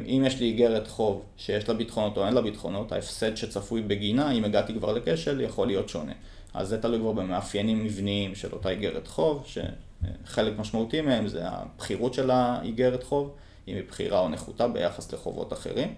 אם 0.07 0.23
יש 0.27 0.41
לי 0.41 0.47
איגרת 0.47 0.89
חוב 0.89 1.23
שיש 1.37 1.69
לה 1.69 1.75
ביטחונות 1.75 2.17
או 2.17 2.27
אין 2.27 2.35
לה 2.35 2.41
ביטחונות, 2.41 2.93
ההפסד 2.93 3.37
שצפוי 3.37 3.83
בגינה, 3.83 4.33
אם 4.33 4.45
הגעתי 4.45 4.75
כבר 4.75 4.93
לכשל, 4.93 5.41
יכול 5.41 5.67
להיות 5.67 5.89
שונה. 5.89 6.13
אז 6.55 6.69
זה 6.69 6.83
תלוי 6.83 6.99
כבר 6.99 7.13
במאפיינים 7.13 7.85
מבניים 7.85 8.35
של 8.35 8.53
אותה 8.53 8.71
איגרת 8.71 9.07
חוב, 9.07 9.47
שחלק 9.47 10.59
משמעותי 10.59 11.01
מהם 11.01 11.29
זה 11.29 11.49
הבחירות 11.49 12.15
של 12.15 12.31
האיגרת 12.31 13.03
חוב. 13.03 13.35
אם 13.69 13.75
היא 13.75 13.83
בחירה 13.89 14.21
או 14.21 14.29
נחותה 14.29 14.69
ביחס 14.69 15.13
לחובות 15.13 15.53
אחרים. 15.53 15.95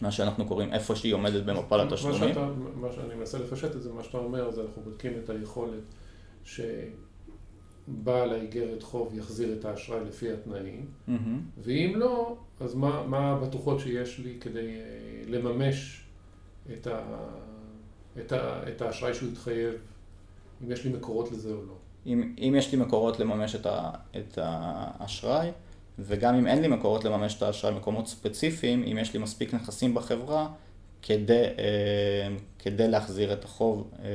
מה 0.00 0.10
שאנחנו 0.10 0.46
קוראים 0.46 0.72
איפה 0.72 0.96
שהיא 0.96 1.14
עומדת 1.14 1.42
במפל 1.42 1.80
התשלומים. 1.80 2.20
מה, 2.20 2.28
שאתה, 2.28 2.46
מה 2.74 2.88
שאני 2.92 3.14
מנסה 3.14 3.38
לפשט 3.38 3.76
את 3.76 3.82
זה, 3.82 3.92
מה 3.92 4.02
שאתה 4.02 4.18
אומר, 4.18 4.50
זה 4.50 4.62
אנחנו 4.62 4.82
בודקים 4.82 5.12
את 5.24 5.30
היכולת 5.30 5.82
שבעל 7.86 8.32
האיגרת 8.32 8.82
חוב 8.82 9.14
יחזיר 9.18 9.56
את 9.60 9.64
האשראי 9.64 10.00
לפי 10.08 10.32
התנאים, 10.32 10.86
mm-hmm. 11.08 11.12
ואם 11.58 11.92
לא, 11.96 12.36
אז 12.60 12.74
מה, 12.74 13.06
מה 13.06 13.32
הבטוחות 13.32 13.80
שיש 13.80 14.18
לי 14.18 14.36
כדי 14.40 14.74
אה, 14.74 15.22
לממש 15.26 16.06
את, 16.72 16.86
ה, 16.86 17.00
את, 18.18 18.32
ה, 18.32 18.68
את 18.68 18.82
האשראי 18.82 19.14
שהוא 19.14 19.32
התחייב, 19.32 19.74
אם 20.64 20.72
יש 20.72 20.84
לי 20.84 20.92
מקורות 20.92 21.32
לזה 21.32 21.50
או 21.50 21.62
לא. 21.66 21.74
אם, 22.06 22.34
אם 22.38 22.54
יש 22.58 22.72
לי 22.72 22.78
מקורות 22.78 23.20
לממש 23.20 23.54
את, 23.54 23.66
ה, 23.66 23.90
את 24.16 24.38
האשראי, 24.42 25.50
וגם 25.98 26.34
אם 26.34 26.46
אין 26.46 26.62
לי 26.62 26.68
מקורות 26.68 27.04
לממש 27.04 27.36
את 27.36 27.42
האשראי 27.42 27.74
במקומות 27.74 28.06
ספציפיים, 28.06 28.82
אם 28.82 28.98
יש 29.00 29.12
לי 29.14 29.18
מספיק 29.18 29.54
נכסים 29.54 29.94
בחברה 29.94 30.48
כדי, 31.02 31.42
אה, 31.58 32.36
כדי 32.58 32.88
להחזיר 32.88 33.32
את 33.32 33.44
החוב 33.44 33.90
אה, 33.98 34.08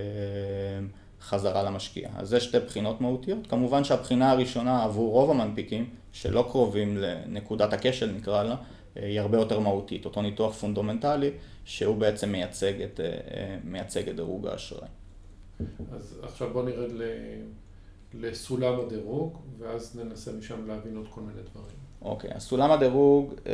חזרה 1.21 1.63
למשקיע. 1.63 2.09
אז 2.17 2.29
זה 2.29 2.39
שתי 2.39 2.59
בחינות 2.59 3.01
מהותיות. 3.01 3.47
כמובן 3.47 3.83
שהבחינה 3.83 4.31
הראשונה 4.31 4.83
עבור 4.83 5.11
רוב 5.11 5.31
המנפיקים, 5.31 5.89
שלא 6.11 6.47
קרובים 6.49 6.97
לנקודת 6.97 7.73
הכשל 7.73 8.11
נקרא 8.11 8.43
לה, 8.43 8.55
אה, 8.97 9.05
היא 9.05 9.19
הרבה 9.19 9.37
יותר 9.37 9.59
מהותית. 9.59 10.05
אותו 10.05 10.21
ניתוח 10.21 10.53
פונדומנטלי, 10.53 11.31
שהוא 11.65 11.97
בעצם 11.97 12.31
מייצג 12.31 12.81
את, 12.81 12.99
מייצג 13.63 14.09
את 14.09 14.15
דירוג 14.15 14.47
האשראי. 14.47 14.87
אז 15.91 16.19
עכשיו 16.23 16.49
בוא 16.53 16.63
נרד 16.63 16.91
ל... 16.91 17.03
לסולם 18.13 18.79
הדירוג, 18.79 19.37
ואז 19.59 19.95
ננסה 19.95 20.31
משם 20.31 20.67
להבין 20.67 20.97
עוד 20.97 21.07
כל 21.09 21.21
מיני 21.21 21.41
דברים. 21.51 21.75
אוקיי, 22.01 22.31
אז 22.33 22.43
סולם 22.43 22.71
הדירוג 22.71 23.33
אה, 23.47 23.53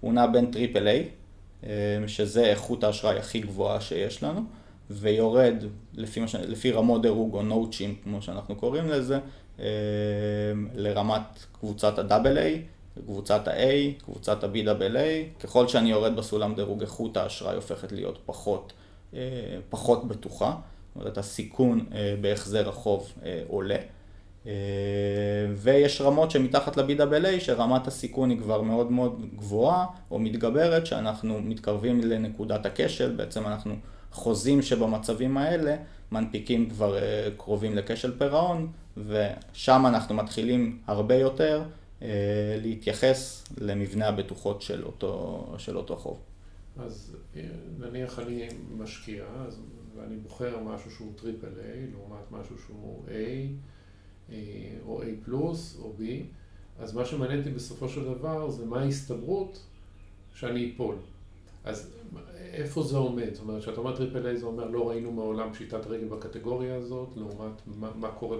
הוא 0.00 0.12
נע 0.12 0.26
בין 0.26 0.50
triple 0.50 0.88
A, 0.88 1.08
אה, 1.64 1.70
שזה 2.06 2.44
איכות 2.44 2.84
האשראי 2.84 3.18
הכי 3.18 3.40
גבוהה 3.40 3.80
שיש 3.80 4.22
לנו, 4.22 4.40
ויורד 4.92 5.54
לפי, 5.94 6.20
מש... 6.20 6.34
לפי 6.34 6.70
רמות 6.70 7.02
דירוג 7.02 7.34
או 7.34 7.42
נוטשים, 7.42 7.94
כמו 8.04 8.22
שאנחנו 8.22 8.56
קוראים 8.56 8.88
לזה, 8.88 9.18
אה, 9.60 9.64
לרמת 10.74 11.46
קבוצת 11.52 11.98
ה-AA, 11.98 12.58
קבוצת 13.06 13.48
ה-A, 13.48 14.04
קבוצת 14.04 14.44
ה-BAA. 14.44 15.40
ככל 15.40 15.68
שאני 15.68 15.90
יורד 15.90 16.16
בסולם 16.16 16.54
דירוג, 16.54 16.80
איכות 16.80 17.16
האשראי 17.16 17.54
הופכת 17.54 17.92
להיות 17.92 18.18
פחות, 18.26 18.72
אה, 19.14 19.20
פחות 19.70 20.08
בטוחה. 20.08 20.50
זאת 20.50 20.96
אומרת, 20.96 21.18
הסיכון 21.18 21.86
אה, 21.94 22.14
בהחזר 22.20 22.68
החוב 22.68 23.12
עולה. 23.48 23.76
ויש 25.56 26.00
רמות 26.00 26.30
שמתחת 26.30 26.76
ל-BWA, 26.76 27.40
שרמת 27.40 27.86
הסיכון 27.86 28.30
היא 28.30 28.38
כבר 28.38 28.62
מאוד 28.62 28.92
מאוד 28.92 29.22
גבוהה 29.36 29.86
או 30.10 30.18
מתגברת, 30.18 30.86
שאנחנו 30.86 31.40
מתקרבים 31.40 32.00
לנקודת 32.00 32.66
הכשל, 32.66 33.16
בעצם 33.16 33.46
אנחנו 33.46 33.74
חוזים 34.12 34.62
שבמצבים 34.62 35.36
האלה 35.36 35.76
מנפיקים 36.12 36.70
כבר 36.70 36.96
קרובים 37.36 37.74
לכשל 37.74 38.18
פירעון, 38.18 38.72
ושם 38.96 39.86
אנחנו 39.86 40.14
מתחילים 40.14 40.78
הרבה 40.86 41.14
יותר 41.14 41.62
להתייחס 42.62 43.44
למבנה 43.60 44.08
הבטוחות 44.08 44.62
של 44.62 44.84
אותו, 44.84 45.46
של 45.58 45.76
אותו 45.76 45.96
חוב. 45.96 46.18
אז 46.76 47.16
נניח 47.78 48.18
אני 48.18 48.48
משקיע, 48.76 49.24
אז 49.46 49.60
ואני 49.96 50.16
בוחר 50.16 50.60
משהו 50.60 50.90
שהוא 50.90 51.12
triple 51.16 51.46
A 51.46 51.90
לעומת 51.92 52.30
משהו 52.30 52.56
שהוא 52.66 53.04
A 53.08 53.12
אה, 54.32 54.36
או 54.86 55.02
A 55.02 55.06
פלוס 55.24 55.78
או 55.82 55.92
B, 55.98 56.02
אז 56.78 56.94
מה 56.94 57.04
שמעניין 57.04 57.38
אותי 57.38 57.50
בסופו 57.50 57.88
של 57.88 58.04
דבר 58.04 58.50
זה 58.50 58.66
מה 58.66 58.80
ההסתברות 58.80 59.66
שאני 60.34 60.72
אפול. 60.74 60.96
אז 61.64 61.90
איפה 62.52 62.82
זה 62.82 62.96
עומד? 62.96 63.34
זאת 63.34 63.42
אומרת, 63.42 63.62
כשאתה 63.62 63.80
אומר 63.80 63.96
triple 63.96 64.26
A 64.26 64.36
זה 64.36 64.46
אומר 64.46 64.64
לא 64.64 64.88
ראינו 64.88 65.12
מעולם 65.12 65.52
פשיטת 65.52 65.86
רגל 65.86 66.04
בקטגוריה 66.04 66.74
הזאת, 66.74 67.08
לעומת 67.16 67.52
מה, 67.66 67.88
מה 67.94 68.08
קורה 68.08 68.36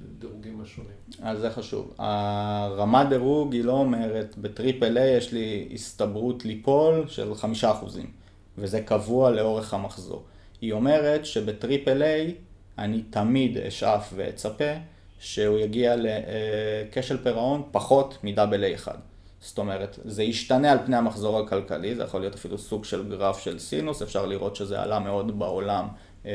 בדירוגים 0.00 0.60
השונים. 0.60 0.96
אז 1.22 1.38
זה 1.38 1.50
חשוב. 1.50 1.94
הרמת 1.98 3.08
דירוג 3.08 3.52
היא 3.52 3.64
לא 3.64 3.72
אומרת 3.72 4.34
ב 4.38 4.47
triple 4.47 4.98
A 4.98 5.16
יש 5.16 5.32
לי 5.32 5.68
הסתברות 5.74 6.44
ליפול 6.44 7.04
של 7.08 7.34
חמישה 7.34 7.70
אחוזים, 7.70 8.10
וזה 8.58 8.80
קבוע 8.80 9.30
לאורך 9.30 9.74
המחזור. 9.74 10.22
היא 10.60 10.72
אומרת 10.72 11.26
שב 11.26 11.51
triple 11.51 12.02
A 12.02 12.34
אני 12.78 13.02
תמיד 13.10 13.58
אשאף 13.58 14.12
ואצפה 14.16 14.72
שהוא 15.18 15.58
יגיע 15.58 15.94
לכשל 15.98 17.22
פירעון 17.22 17.62
פחות 17.70 18.18
מ 18.22 18.28
double 18.28 18.64
A 18.64 18.74
אחד. 18.74 18.96
זאת 19.42 19.58
אומרת, 19.58 19.98
זה 20.04 20.22
ישתנה 20.22 20.72
על 20.72 20.78
פני 20.86 20.96
המחזור 20.96 21.38
הכלכלי, 21.38 21.94
זה 21.94 22.02
יכול 22.02 22.20
להיות 22.20 22.34
אפילו 22.34 22.58
סוג 22.58 22.84
של 22.84 23.08
גרף 23.08 23.38
של 23.38 23.58
סינוס, 23.58 24.02
אפשר 24.02 24.26
לראות 24.26 24.56
שזה 24.56 24.82
עלה 24.82 24.98
מאוד 24.98 25.38
בעולם 25.38 25.88
אה, 26.26 26.30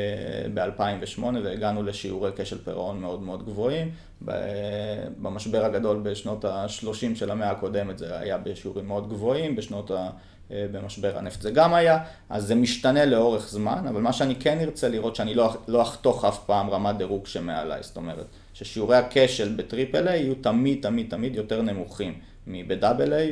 ב-2008 0.53 1.23
והגענו 1.43 1.83
לשיעורי 1.83 2.31
כשל 2.35 2.57
פירעון 2.57 3.01
מאוד 3.01 3.21
מאוד 3.21 3.45
גבוהים. 3.45 3.91
במשבר 5.21 5.65
הגדול 5.65 5.99
בשנות 6.03 6.45
ה-30 6.45 7.15
של 7.15 7.31
המאה 7.31 7.51
הקודמת 7.51 7.97
זה 7.97 8.19
היה 8.19 8.37
בשיעורים 8.37 8.87
מאוד 8.87 9.09
גבוהים, 9.09 9.55
בשנות 9.55 9.91
ה... 9.91 10.09
אה, 10.51 10.65
במשבר 10.71 11.17
הנפט 11.17 11.41
זה 11.41 11.51
גם 11.51 11.73
היה, 11.73 11.99
אז 12.29 12.47
זה 12.47 12.55
משתנה 12.55 13.05
לאורך 13.05 13.49
זמן, 13.49 13.85
אבל 13.89 14.01
מה 14.01 14.13
שאני 14.13 14.35
כן 14.35 14.59
ארצה 14.59 14.89
לראות 14.89 15.15
שאני 15.15 15.33
לא, 15.33 15.53
לא 15.67 15.81
אחתוך 15.81 16.25
אף 16.25 16.45
פעם 16.45 16.69
רמת 16.69 16.97
דירוג 16.97 17.25
שמעליי, 17.25 17.83
זאת 17.83 17.97
אומרת 17.97 18.25
ששיעורי 18.53 18.97
הכשל 18.97 19.53
בטריפל 19.55 20.07
איי 20.07 20.19
יהיו 20.19 20.35
תמיד 20.35 20.81
תמיד 20.81 21.09
תמיד 21.09 21.35
יותר 21.35 21.61
נמוכים 21.61 22.13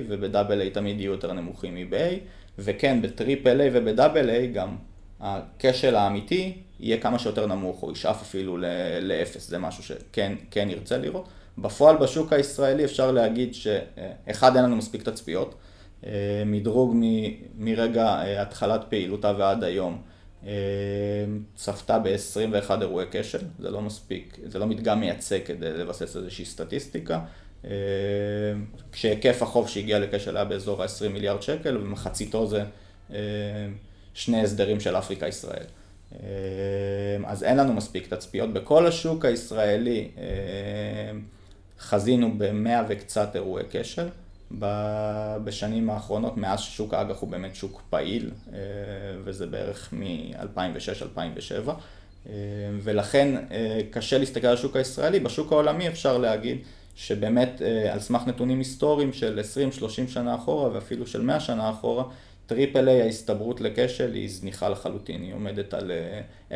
ובדאבל 0.07 0.61
איי 0.61 0.69
תמיד 0.69 0.99
יהיו 0.99 1.11
יותר 1.11 1.33
נמוכים 1.33 1.75
מב-A, 1.75 2.19
וכן 2.59 2.99
ובדאבל 3.73 4.29
איי 4.29 4.47
גם 4.47 4.75
הכשל 5.19 5.95
האמיתי 5.95 6.53
יהיה 6.79 6.97
כמה 6.97 7.19
שיותר 7.19 7.45
נמוך, 7.45 7.83
או 7.83 7.91
ישאף 7.91 8.21
אפילו 8.21 8.57
לאפס, 9.01 9.49
זה 9.49 9.57
משהו 9.57 9.83
שכן 9.83 10.33
כן 10.51 10.67
ירצה 10.69 10.97
לראות. 10.97 11.27
בפועל 11.57 11.97
בשוק 11.97 12.33
הישראלי 12.33 12.85
אפשר 12.85 13.11
להגיד 13.11 13.53
שאחד 13.53 14.55
אין 14.55 14.65
לנו 14.65 14.75
מספיק 14.75 15.03
תצפיות, 15.03 15.55
אה, 16.05 16.43
מדרוג 16.45 16.93
מ, 16.95 17.01
מרגע 17.57 18.05
אה, 18.05 18.41
התחלת 18.41 18.81
פעילותה 18.89 19.33
ועד 19.37 19.63
היום. 19.63 20.01
אה, 20.45 20.51
צפתה 21.55 21.99
ב-21 21.99 22.81
אירועי 22.81 23.05
כשל, 23.11 23.39
זה 23.59 23.71
לא 23.71 23.81
מספיק, 23.81 24.37
זה 24.45 24.59
לא 24.59 24.65
מדגם 24.65 24.99
מייצג 24.99 25.39
כדי 25.45 25.73
לבסס 25.73 26.17
איזושהי 26.17 26.45
סטטיסטיקה. 26.45 27.19
כשהיקף 28.91 29.41
החוב 29.41 29.69
שהגיע 29.69 29.99
לכשל 29.99 30.37
היה 30.37 30.45
באזור 30.45 30.83
ה-20 30.83 31.09
מיליארד 31.09 31.41
שקל, 31.41 31.77
ומחציתו 31.77 32.47
זה 32.47 32.63
שני 34.13 34.41
הסדרים 34.41 34.79
של 34.79 34.97
אפריקה-ישראל. 34.97 35.65
אז 37.25 37.43
אין 37.43 37.57
לנו 37.57 37.73
מספיק 37.73 38.13
תצפיות. 38.13 38.53
בכל 38.53 38.87
השוק 38.87 39.25
הישראלי 39.25 40.11
חזינו 41.79 42.37
במאה 42.37 42.83
וקצת 42.87 43.35
אירועי 43.35 43.63
כשל. 43.71 44.07
בשנים 45.43 45.89
האחרונות, 45.89 46.37
מאז 46.37 46.59
ששוק 46.59 46.93
האג"ח 46.93 47.19
הוא 47.19 47.29
באמת 47.29 47.55
שוק 47.55 47.81
פעיל, 47.89 48.31
וזה 49.23 49.47
בערך 49.47 49.93
מ-2006-2007, 49.93 51.69
ולכן 52.83 53.35
קשה 53.91 54.17
להסתכל 54.17 54.47
על 54.47 54.53
השוק 54.53 54.75
הישראלי. 54.75 55.19
בשוק 55.19 55.51
העולמי 55.51 55.87
אפשר 55.87 56.17
להגיד 56.17 56.57
שבאמת 56.95 57.61
על 57.91 57.99
סמך 57.99 58.21
נתונים 58.27 58.57
היסטוריים 58.57 59.13
של 59.13 59.39
20-30 59.79 59.87
שנה 60.07 60.35
אחורה 60.35 60.69
ואפילו 60.73 61.07
של 61.07 61.21
100 61.21 61.39
שנה 61.39 61.69
אחורה, 61.69 62.03
triple 62.45 62.89
A 62.89 63.01
ההסתברות 63.01 63.61
לכשל 63.61 64.13
היא 64.13 64.29
זניחה 64.29 64.69
לחלוטין, 64.69 65.21
היא 65.21 65.33
עומדת 65.33 65.73
על 65.73 65.91
0.07% 66.51 66.55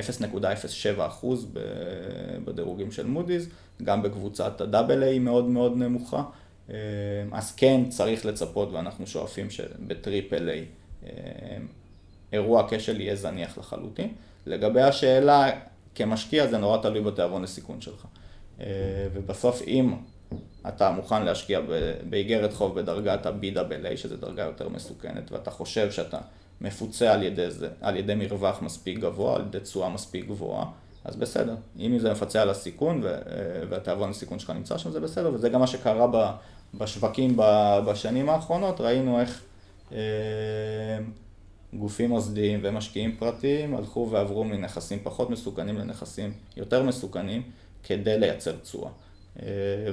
בדירוגים 2.45 2.91
של 2.91 3.07
מודי'ס, 3.07 3.45
גם 3.83 4.03
בקבוצת 4.03 4.61
ה 4.61 4.67
double 4.67 5.03
A 5.03 5.11
היא 5.11 5.19
מאוד 5.19 5.45
מאוד 5.45 5.77
נמוכה, 5.77 6.23
אז 7.31 7.55
כן 7.57 7.89
צריך 7.89 8.25
לצפות 8.25 8.71
ואנחנו 8.71 9.07
שואפים 9.07 9.49
שב 9.49 9.82
triple 9.82 10.49
A 10.49 10.65
אירוע 12.33 12.67
כשל 12.69 13.01
יהיה 13.01 13.15
זניח 13.15 13.57
לחלוטין. 13.57 14.13
לגבי 14.45 14.81
השאלה 14.81 15.49
כמשקיע 15.95 16.47
זה 16.47 16.57
נורא 16.57 16.81
תלוי 16.81 17.01
בתיאבון 17.01 17.43
לסיכון 17.43 17.81
שלך, 17.81 18.05
ובסוף 19.13 19.61
אם 19.67 19.93
אתה 20.67 20.91
מוכן 20.91 21.25
להשקיע 21.25 21.59
באיגרת 22.09 22.53
חוב 22.53 22.79
בדרגת 22.79 23.25
ה-BAA, 23.25 23.97
שזו 23.97 24.17
דרגה 24.17 24.43
יותר 24.43 24.69
מסוכנת, 24.69 25.31
ואתה 25.31 25.51
חושב 25.51 25.91
שאתה 25.91 26.17
מפוצה 26.61 27.13
על 27.13 27.23
ידי 27.23 27.51
זה, 27.51 27.69
על 27.81 27.97
ידי 27.97 28.15
מרווח 28.15 28.61
מספיק 28.61 28.99
גבוה, 28.99 29.35
על 29.35 29.41
ידי 29.41 29.59
תשואה 29.59 29.89
מספיק 29.89 30.25
גבוהה, 30.25 30.65
אז 31.05 31.15
בסדר. 31.15 31.55
אם 31.79 31.99
זה 31.99 32.11
מפצה 32.11 32.41
על 32.41 32.49
הסיכון 32.49 33.03
והתיאבון 33.69 34.09
הסיכון 34.09 34.39
שלך 34.39 34.49
נמצא 34.49 34.77
שם, 34.77 34.91
זה 34.91 34.99
בסדר, 34.99 35.33
וזה 35.33 35.49
גם 35.49 35.59
מה 35.59 35.67
שקרה 35.67 36.33
בשווקים 36.73 37.37
בשנים 37.87 38.29
האחרונות, 38.29 38.81
ראינו 38.81 39.19
איך 39.19 39.43
גופים 41.73 42.09
מוסדיים 42.09 42.59
ומשקיעים 42.63 43.15
פרטיים 43.15 43.75
הלכו 43.75 44.07
ועברו 44.11 44.43
מנכסים 44.43 44.99
פחות 45.03 45.29
מסוכנים 45.29 45.77
לנכסים 45.77 46.33
יותר 46.57 46.83
מסוכנים 46.83 47.41
כדי 47.83 48.19
לייצר 48.19 48.51
תשואה. 48.57 48.89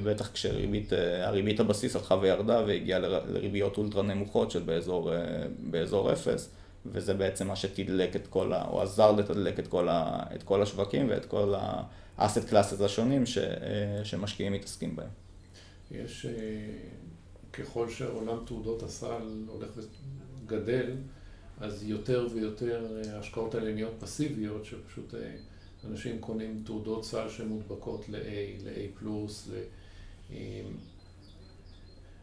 בטח 0.04 0.30
כשהריבית 0.32 1.60
הבסיס 1.60 1.96
הלכה 1.96 2.14
וירדה 2.20 2.64
והגיעה 2.66 2.98
לריביות 2.98 3.78
אולטרה 3.78 4.02
נמוכות 4.02 4.50
של 4.50 4.62
באזור, 4.62 5.10
באזור 5.70 6.12
אפס, 6.12 6.50
וזה 6.86 7.14
בעצם 7.14 7.46
מה 7.46 7.56
שתדלק 7.56 8.16
את 8.16 8.26
כל, 8.26 8.52
ה... 8.52 8.64
או 8.68 8.82
עזר 8.82 9.12
לתדלק 9.12 9.58
את 9.58 9.66
כל, 9.66 9.88
ה... 9.88 10.22
את 10.34 10.42
כל 10.42 10.62
השווקים 10.62 11.10
ואת 11.10 11.24
כל 11.24 11.54
האסט 12.16 12.48
קלאסס 12.48 12.80
השונים 12.80 13.26
ש... 13.26 13.38
שמשקיעים 14.04 14.52
מתעסקים 14.52 14.96
בהם. 14.96 15.08
יש, 15.90 16.26
ככל 17.52 17.90
שעולם 17.90 18.38
תעודות 18.46 18.82
הסל 18.82 19.44
הולך 19.48 19.68
וגדל, 20.44 20.90
אז 21.60 21.82
יותר 21.82 22.26
ויותר 22.34 22.86
ההשקעות 23.12 23.54
האלה 23.54 23.72
נהיות 23.72 23.94
פסיביות, 23.98 24.64
שפשוט 24.64 25.14
אנשים 25.90 26.18
קונים 26.20 26.62
תעודות 26.64 27.04
סל 27.04 27.28
שמודבקות 27.28 28.08
ל-A, 28.08 28.64
ל-A 28.64 28.98
פלוס, 28.98 29.48
ל... 29.50 29.54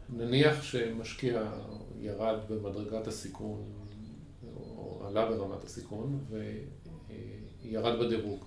נניח 0.08 0.62
שמשקיע 0.62 1.52
ירד 2.00 2.38
במדרגת 2.48 3.06
הסיכון, 3.06 3.62
או 4.56 5.02
עלה 5.06 5.30
ברמת 5.30 5.64
הסיכון, 5.64 6.24
וירד 7.62 7.98
בדירוג. 8.00 8.44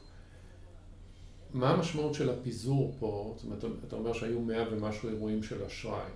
מה 1.53 1.69
המשמעות 1.69 2.13
של 2.13 2.29
הפיזור 2.29 2.95
פה? 2.99 3.33
זאת 3.37 3.45
אומרת, 3.45 3.65
אתה 3.87 3.95
אומר 3.95 4.13
שהיו 4.13 4.41
מאה 4.41 4.63
ומשהו 4.71 5.09
אירועים 5.09 5.43
של 5.43 5.63
אשראי. 5.63 6.11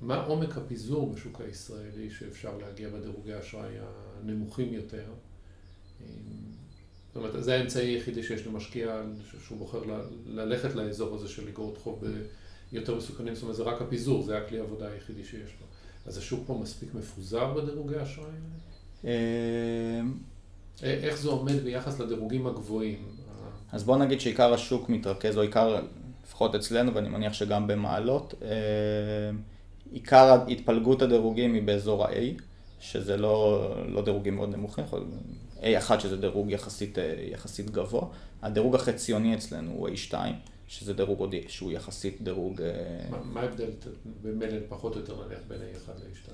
מה 0.00 0.24
עומק 0.24 0.56
הפיזור 0.56 1.12
בשוק 1.12 1.40
הישראלי 1.40 2.10
שאפשר 2.10 2.58
להגיע 2.58 2.88
בדירוגי 2.88 3.32
האשראי 3.32 3.74
הנמוכים 3.80 4.74
יותר? 4.74 5.12
זאת 7.14 7.16
אומרת, 7.16 7.44
זה 7.44 7.54
האמצעי 7.54 7.88
היחידי 7.88 8.22
שיש 8.22 8.46
למשקיע 8.46 9.02
שהוא 9.46 9.58
בוחר 9.58 9.82
ללכת 10.26 10.74
לאזור 10.74 11.14
הזה 11.14 11.28
של 11.28 11.48
אגרות 11.48 11.78
חוב 11.78 12.04
יותר 12.72 12.94
מסוכנים, 12.94 13.34
זאת 13.34 13.42
אומרת, 13.42 13.56
זה 13.56 13.62
רק 13.62 13.82
הפיזור, 13.82 14.22
זה 14.22 14.38
הכלי 14.38 14.58
העבודה 14.58 14.88
היחידי 14.88 15.24
שיש 15.24 15.50
לו. 15.60 15.66
אז 16.06 16.18
השוק 16.18 16.44
פה 16.46 16.58
מספיק 16.62 16.94
מפוזר 16.94 17.54
בדירוגי 17.54 17.96
האשראי 17.96 18.26
האלה? 19.04 19.12
איך 20.82 21.18
זה 21.18 21.28
עומד 21.28 21.64
ביחס 21.64 22.00
לדירוגים 22.00 22.46
הגבוהים? 22.46 23.08
אז 23.72 23.84
בוא 23.84 23.96
נגיד 23.96 24.20
שעיקר 24.20 24.52
השוק 24.54 24.88
מתרכז, 24.88 25.36
או 25.36 25.42
עיקר, 25.42 25.80
לפחות 26.24 26.54
אצלנו, 26.54 26.94
ואני 26.94 27.08
מניח 27.08 27.32
שגם 27.32 27.66
במעלות, 27.66 28.34
עיקר 29.92 30.38
התפלגות 30.48 31.02
הדירוגים 31.02 31.54
היא 31.54 31.62
באזור 31.62 32.04
ה-A, 32.04 32.42
שזה 32.80 33.16
לא, 33.16 33.66
לא 33.88 34.04
דירוגים 34.04 34.36
מאוד 34.36 34.48
נמוכים, 34.48 34.84
A1 35.62 36.00
שזה 36.00 36.16
דירוג 36.16 36.50
יחסית, 36.50 36.98
יחסית 37.32 37.70
גבוה, 37.70 38.02
הדירוג 38.42 38.74
החציוני 38.74 39.34
אצלנו 39.34 39.72
הוא 39.72 39.88
A2, 39.88 40.14
שזה 40.68 40.92
דירוג 40.94 41.20
עוד 41.20 41.34
שהוא 41.48 41.72
יחסית 41.72 42.22
דירוג... 42.22 42.62
מה 43.24 43.40
ההבדל 43.40 43.70
במלל 44.22 44.60
פחות 44.68 44.94
או 44.94 45.00
יותר 45.00 45.26
נניח 45.26 45.38
בין 45.48 45.58
A1 45.58 45.90
ל-A2? 45.90 46.32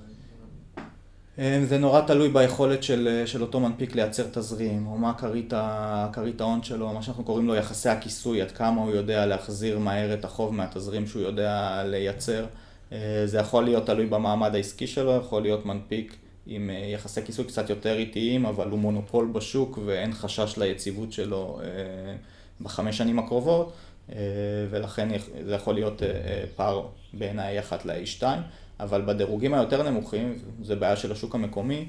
זה 1.65 1.77
נורא 1.77 2.01
תלוי 2.01 2.29
ביכולת 2.29 2.83
של, 2.83 3.23
של 3.25 3.41
אותו 3.41 3.59
מנפיק 3.59 3.95
לייצר 3.95 4.25
תזרים, 4.31 4.87
או 4.87 4.97
מה 4.97 5.13
כרית 6.13 6.41
ההון 6.41 6.63
שלו, 6.63 6.93
מה 6.93 7.01
שאנחנו 7.01 7.23
קוראים 7.23 7.47
לו 7.47 7.55
יחסי 7.55 7.89
הכיסוי, 7.89 8.41
עד 8.41 8.51
כמה 8.51 8.81
הוא 8.81 8.91
יודע 8.91 9.25
להחזיר 9.25 9.79
מהר 9.79 10.13
את 10.13 10.25
החוב 10.25 10.53
מהתזרים 10.53 11.07
שהוא 11.07 11.21
יודע 11.21 11.83
לייצר. 11.85 12.45
זה 13.25 13.37
יכול 13.37 13.63
להיות 13.63 13.85
תלוי 13.85 14.05
במעמד 14.05 14.55
העסקי 14.55 14.87
שלו, 14.87 15.15
יכול 15.15 15.41
להיות 15.41 15.65
מנפיק 15.65 16.15
עם 16.51 16.69
יחסי 16.93 17.21
כיסוי 17.25 17.45
קצת 17.45 17.69
יותר 17.69 17.97
איטיים, 17.97 18.45
אבל 18.45 18.69
הוא 18.69 18.79
מונופול 18.79 19.29
בשוק 19.33 19.79
ואין 19.85 20.13
חשש 20.13 20.57
ליציבות 20.57 21.13
שלו 21.13 21.59
בחמש 22.61 22.97
שנים 22.97 23.19
הקרובות, 23.19 23.73
ולכן 24.69 25.09
זה 25.45 25.55
יכול 25.55 25.73
להיות 25.73 26.01
פער 26.55 26.87
בין 27.13 27.39
ה-A1 27.39 27.73
ל-A2, 27.85 28.23
אבל 28.79 29.01
בדירוגים 29.01 29.53
היותר 29.53 29.89
נמוכים, 29.89 30.39
זה 30.61 30.75
בעיה 30.75 30.95
של 30.95 31.11
השוק 31.11 31.35
המקומי, 31.35 31.85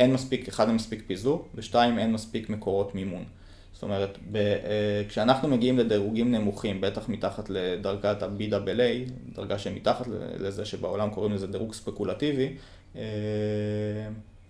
אין 0.00 0.12
מספיק, 0.12 0.48
אחד 0.48 0.66
אין 0.66 0.74
מספיק 0.74 1.02
פיזור, 1.06 1.48
ושתיים 1.54 1.98
אין 1.98 2.12
מספיק 2.12 2.50
מקורות 2.50 2.94
מימון. 2.94 3.24
זאת 3.72 3.82
אומרת, 3.82 4.18
ב, 4.32 4.38
כשאנחנו 5.08 5.48
מגיעים 5.48 5.78
לדירוגים 5.78 6.32
נמוכים, 6.32 6.80
בטח 6.80 7.08
מתחת 7.08 7.50
לדרגת 7.50 8.22
ה-BAA, 8.22 9.10
דרגה 9.34 9.58
שמתחת 9.58 10.06
לזה 10.38 10.64
שבעולם 10.64 11.10
קוראים 11.10 11.32
לזה 11.32 11.46
דירוג 11.46 11.74
ספקולטיבי, 11.74 12.52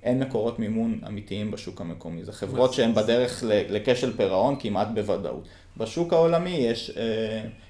אין 0.03 0.21
מקורות 0.21 0.59
מימון 0.59 1.01
אמיתיים 1.07 1.51
בשוק 1.51 1.81
המקומי. 1.81 2.25
זה 2.25 2.33
חברות 2.33 2.73
שהן 2.73 2.95
בדרך 2.95 3.45
לכשל 3.47 4.17
פירעון 4.17 4.57
כמעט 4.59 4.89
בוודאות. 4.95 5.49
בשוק 5.77 6.13
העולמי 6.13 6.51
יש, 6.51 6.91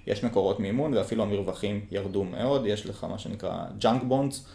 יש 0.07 0.25
מקורות 0.25 0.61
מימון 0.61 0.95
ואפילו 0.95 1.23
המרווחים 1.23 1.87
ירדו 1.91 2.25
מאוד, 2.25 2.67
יש 2.67 2.87
לך 2.87 3.05
מה 3.05 3.19
שנקרא 3.19 3.65
junk 3.79 4.03
bonds, 4.03 4.47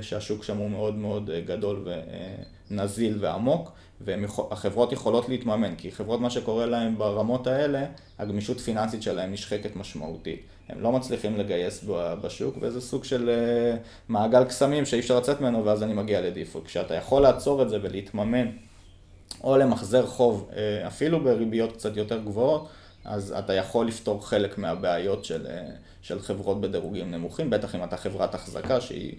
שהשוק 0.00 0.44
שם 0.44 0.56
הוא 0.56 0.70
מאוד 0.70 0.94
מאוד 0.94 1.30
גדול 1.46 1.88
ונזיל 2.70 3.18
ועמוק, 3.20 3.72
והחברות 4.00 4.92
יכולות 4.92 5.28
להתממן, 5.28 5.74
כי 5.74 5.92
חברות 5.92 6.20
מה 6.20 6.30
שקורה 6.30 6.66
להן 6.66 6.98
ברמות 6.98 7.46
האלה, 7.46 7.86
הגמישות 8.18 8.60
פיננסית 8.60 9.02
שלהן 9.02 9.32
נשחקת 9.32 9.76
משמעותית. 9.76 10.42
הם 10.68 10.80
לא 10.80 10.92
מצליחים 10.92 11.36
לגייס 11.36 11.84
בשוק, 12.22 12.56
וזה 12.60 12.80
סוג 12.80 13.04
של 13.04 13.30
מעגל 14.08 14.44
קסמים 14.44 14.86
שאי 14.86 14.98
אפשר 15.00 15.18
לצאת 15.18 15.40
ממנו, 15.40 15.64
ואז 15.64 15.82
אני 15.82 15.94
מגיע 15.94 16.20
ל 16.20 16.25
default. 16.25 16.66
כשאתה 16.66 16.94
יכול 16.94 17.22
לעצור 17.22 17.62
את 17.62 17.70
זה 17.70 17.78
ולהתממן, 17.82 18.46
או 19.44 19.56
למחזר 19.56 20.06
חוב, 20.06 20.50
אפילו 20.86 21.20
בריביות 21.24 21.72
קצת 21.72 21.96
יותר 21.96 22.18
גבוהות, 22.18 22.68
אז 23.04 23.34
אתה 23.38 23.54
יכול 23.54 23.86
לפתור 23.86 24.28
חלק 24.28 24.58
מהבעיות 24.58 25.24
של, 25.24 25.46
של 26.02 26.20
חברות 26.20 26.60
בדירוגים 26.60 27.10
נמוכים, 27.10 27.50
בטח 27.50 27.74
אם 27.74 27.84
אתה 27.84 27.96
חברת 27.96 28.34
החזקה 28.34 28.80
שהיא 28.80 29.14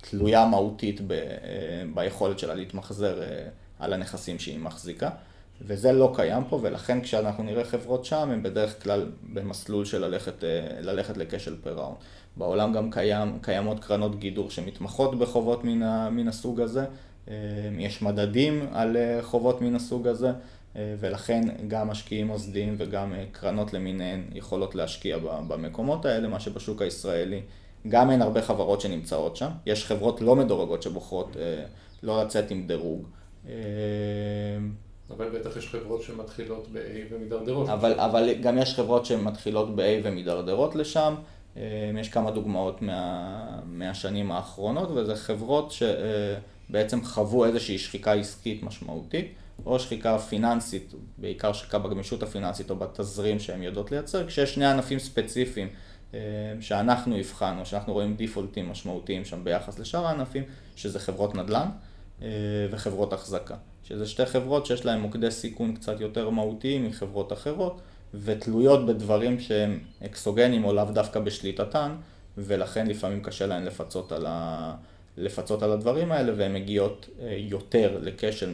תלויה 0.00 0.46
מהותית 0.46 1.00
ב, 1.06 1.14
ביכולת 1.94 2.38
שלה 2.38 2.54
להתמחזר 2.54 3.22
על 3.82 3.92
הנכסים 3.92 4.38
שהיא 4.38 4.58
מחזיקה. 4.58 5.10
וזה 5.66 5.92
לא 5.92 6.12
קיים 6.14 6.44
פה, 6.48 6.58
ולכן 6.62 7.00
כשאנחנו 7.00 7.44
נראה 7.44 7.64
חברות 7.64 8.04
שם, 8.04 8.30
הן 8.30 8.42
בדרך 8.42 8.82
כלל 8.82 9.10
במסלול 9.32 9.84
של 9.84 10.04
ללכת, 10.04 10.44
ללכת 10.80 11.16
לכשל 11.16 11.56
פירעון. 11.62 11.94
בעולם 12.36 12.72
גם 12.72 12.90
קיים, 12.90 13.38
קיימות 13.42 13.84
קרנות 13.84 14.18
גידור 14.18 14.50
שמתמחות 14.50 15.18
בחובות 15.18 15.64
מן, 15.64 15.82
ה, 15.82 16.10
מן 16.10 16.28
הסוג 16.28 16.60
הזה, 16.60 16.84
יש 17.78 18.02
מדדים 18.02 18.66
על 18.72 18.96
חובות 19.22 19.60
מן 19.60 19.74
הסוג 19.74 20.06
הזה, 20.06 20.32
ולכן 20.76 21.42
גם 21.68 21.88
משקיעים 21.88 22.26
מוסדיים 22.26 22.74
וגם 22.78 23.14
קרנות 23.32 23.72
למיניהן 23.72 24.24
יכולות 24.34 24.74
להשקיע 24.74 25.18
במקומות 25.48 26.04
האלה, 26.04 26.28
מה 26.28 26.40
שבשוק 26.40 26.82
הישראלי 26.82 27.40
גם 27.88 28.10
אין 28.10 28.22
הרבה 28.22 28.42
חברות 28.42 28.80
שנמצאות 28.80 29.36
שם, 29.36 29.48
יש 29.66 29.86
חברות 29.86 30.20
לא 30.20 30.36
מדורגות 30.36 30.82
שבוחרות 30.82 31.36
לא 32.02 32.24
לצאת 32.24 32.50
עם 32.50 32.66
דירוג. 32.66 33.08
אבל 35.10 35.28
בטח 35.28 35.56
יש 35.56 35.68
חברות 35.68 36.02
שמתחילות 36.02 36.68
ב-A 36.72 37.14
ומידרדרות. 37.14 37.68
אבל, 37.68 38.00
אבל 38.00 38.34
גם 38.42 38.58
יש 38.58 38.74
חברות 38.74 39.06
שמתחילות 39.06 39.76
ב-A 39.76 40.00
ומידרדרות 40.02 40.74
לשם. 40.74 41.14
אה, 41.56 41.90
יש 42.00 42.08
כמה 42.08 42.30
דוגמאות 42.30 42.82
מה, 42.82 43.60
מהשנים 43.64 44.32
האחרונות, 44.32 44.90
וזה 44.90 45.16
חברות 45.16 45.72
שבעצם 45.72 47.04
חוו 47.04 47.44
איזושהי 47.44 47.78
שחיקה 47.78 48.12
עסקית 48.12 48.62
משמעותית, 48.62 49.34
או 49.66 49.78
שחיקה 49.78 50.18
פיננסית, 50.18 50.94
בעיקר 51.18 51.52
שחיקה 51.52 51.78
בגמישות 51.78 52.22
הפיננסית 52.22 52.70
או 52.70 52.76
בתזרים 52.76 53.38
שהן 53.38 53.62
יודעות 53.62 53.90
לייצר, 53.90 54.26
כשיש 54.26 54.54
שני 54.54 54.66
ענפים 54.66 54.98
ספציפיים 54.98 55.68
אה, 56.14 56.20
שאנחנו 56.60 57.16
הבחנו, 57.16 57.66
שאנחנו 57.66 57.92
רואים 57.92 58.16
דיפולטים 58.16 58.70
משמעותיים 58.70 59.24
שם 59.24 59.44
ביחס 59.44 59.78
לשאר 59.78 60.06
הענפים, 60.06 60.42
שזה 60.76 60.98
חברות 60.98 61.34
נדל"ן 61.34 61.56
אה, 61.56 61.91
וחברות 62.70 63.12
החזקה. 63.12 63.56
שזה 63.84 64.06
שתי 64.06 64.26
חברות 64.26 64.66
שיש 64.66 64.84
להן 64.84 65.00
מוקדי 65.00 65.30
סיכון 65.30 65.74
קצת 65.74 66.00
יותר 66.00 66.30
מהותיים 66.30 66.86
מחברות 66.86 67.32
אחרות, 67.32 67.80
ותלויות 68.14 68.86
בדברים 68.86 69.40
שהם 69.40 69.80
אקסוגנים 70.04 70.64
או 70.64 70.72
לאו 70.72 70.84
דווקא 70.84 71.20
בשליטתן, 71.20 71.92
ולכן 72.38 72.86
לפעמים 72.86 73.22
קשה 73.22 73.46
להן 73.46 73.64
לפצות 73.64 74.12
על, 74.12 74.26
ה... 74.28 74.74
לפצות 75.16 75.62
על 75.62 75.72
הדברים 75.72 76.12
האלה, 76.12 76.32
והן 76.36 76.54
מגיעות 76.54 77.08
אה, 77.20 77.36
יותר 77.38 77.98
לכשל 78.02 78.50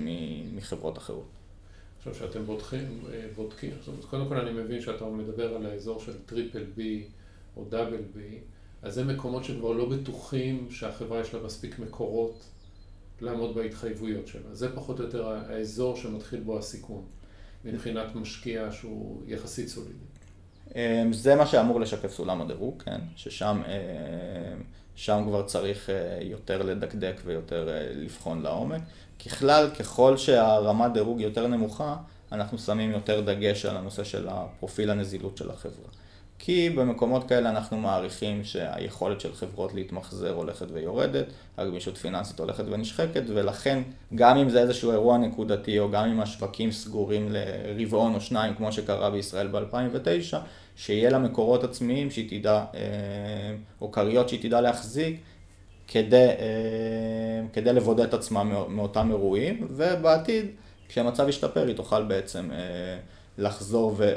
מחברות 0.55 0.99
אחרות. 0.99 1.27
עכשיו, 1.99 2.15
שאתם 2.15 2.45
בודקים, 2.45 3.01
בודקים, 3.37 3.71
קודם 4.11 4.29
כל 4.29 4.37
אני 4.37 4.51
מבין 4.51 4.81
שאתה 4.81 5.05
מדבר 5.05 5.55
על 5.55 5.67
האזור 5.67 6.01
של 6.01 6.13
triple 6.27 6.65
B 6.77 7.05
או 7.57 7.65
double 7.69 8.03
B, 8.15 8.39
אז 8.83 8.95
זה 8.95 9.05
מקומות 9.05 9.45
שכבר 9.45 9.73
לא 9.73 9.89
בטוחים 9.89 10.69
שהחברה 10.71 11.21
יש 11.21 11.35
לה 11.35 11.41
מספיק 11.43 11.79
מקורות 11.79 12.45
לעמוד 13.21 13.55
בהתחייבויות 13.55 14.27
שלה. 14.27 14.55
זה 14.55 14.75
פחות 14.77 15.01
או 15.01 15.05
יותר 15.05 15.29
האזור 15.29 15.97
שמתחיל 15.97 16.41
בו 16.41 16.59
הסיכון, 16.59 17.05
מבחינת 17.65 18.15
משקיע 18.15 18.69
שהוא 18.73 19.23
יחסית 19.27 19.69
סולידי. 19.69 20.05
אמ, 20.75 21.13
זה 21.13 21.35
מה 21.35 21.47
שאמור 21.47 21.81
לשקף 21.81 22.13
סולם 22.13 22.41
הדירוג, 22.41 22.83
כן, 22.83 23.01
ששם 23.17 23.63
אמ, 23.67 24.63
שם 24.97 25.23
כבר 25.27 25.43
צריך 25.43 25.91
אה, 25.91 26.19
יותר 26.23 26.63
לדקדק 26.63 27.21
ויותר 27.25 27.69
אה, 27.69 27.93
לבחון 27.95 28.43
לעומק. 28.43 28.83
ככלל, 29.25 29.71
ככל 29.79 30.17
שהרמת 30.17 30.93
דירוג 30.93 31.21
יותר 31.21 31.47
נמוכה, 31.47 31.97
אנחנו 32.33 32.59
שמים 32.59 32.91
יותר 32.91 33.21
דגש 33.21 33.65
על 33.65 33.77
הנושא 33.77 34.05
של 34.05 34.29
הפרופיל 34.29 34.91
הנזילות 34.91 35.37
של 35.37 35.51
החברה. 35.51 35.89
כי 36.39 36.71
במקומות 36.71 37.29
כאלה 37.29 37.51
אנחנו 37.51 37.79
מעריכים 37.79 38.45
שהיכולת 38.45 39.21
של 39.21 39.35
חברות 39.35 39.75
להתמחזר 39.75 40.35
הולכת 40.35 40.67
ויורדת, 40.73 41.27
הגמישות 41.57 41.97
פיננסית 41.97 42.41
הולכת 42.41 42.65
ונשחקת, 42.71 43.23
ולכן 43.27 43.83
גם 44.15 44.37
אם 44.37 44.49
זה 44.49 44.61
איזשהו 44.61 44.93
אירוע 44.93 45.19
נקודתי, 45.19 45.79
או 45.79 45.91
גם 45.91 46.05
אם 46.05 46.21
השווקים 46.21 46.73
סגורים 46.73 47.29
לרבעון 47.31 48.15
או 48.15 48.21
שניים, 48.21 48.55
כמו 48.55 48.73
שקרה 48.73 49.11
בישראל 49.11 49.49
ב-2009, 49.49 50.37
שיהיה 50.77 51.11
לה 51.11 51.19
מקורות 51.19 51.65
עצמיים 51.65 52.11
שהיא 52.11 52.41
תדע, 52.41 52.65
אה, 52.75 52.81
או 53.81 53.93
כריות 53.93 54.29
שהיא 54.29 54.43
תדע 54.43 54.61
להחזיק, 54.61 55.21
כדי, 55.89 56.29
אה, 56.29 57.47
כדי 57.53 57.73
לבודד 57.73 58.05
את 58.05 58.15
עצמה 58.15 58.45
מאותם 58.69 59.11
אירועים, 59.11 59.67
ובעתיד, 59.71 60.47
כשהמצב 60.89 61.29
ישתפר, 61.29 61.67
היא 61.67 61.77
תוכל 61.77 62.03
בעצם 62.03 62.51
אה, 62.53 62.99
לחזור 63.39 63.95
ו... 63.97 64.13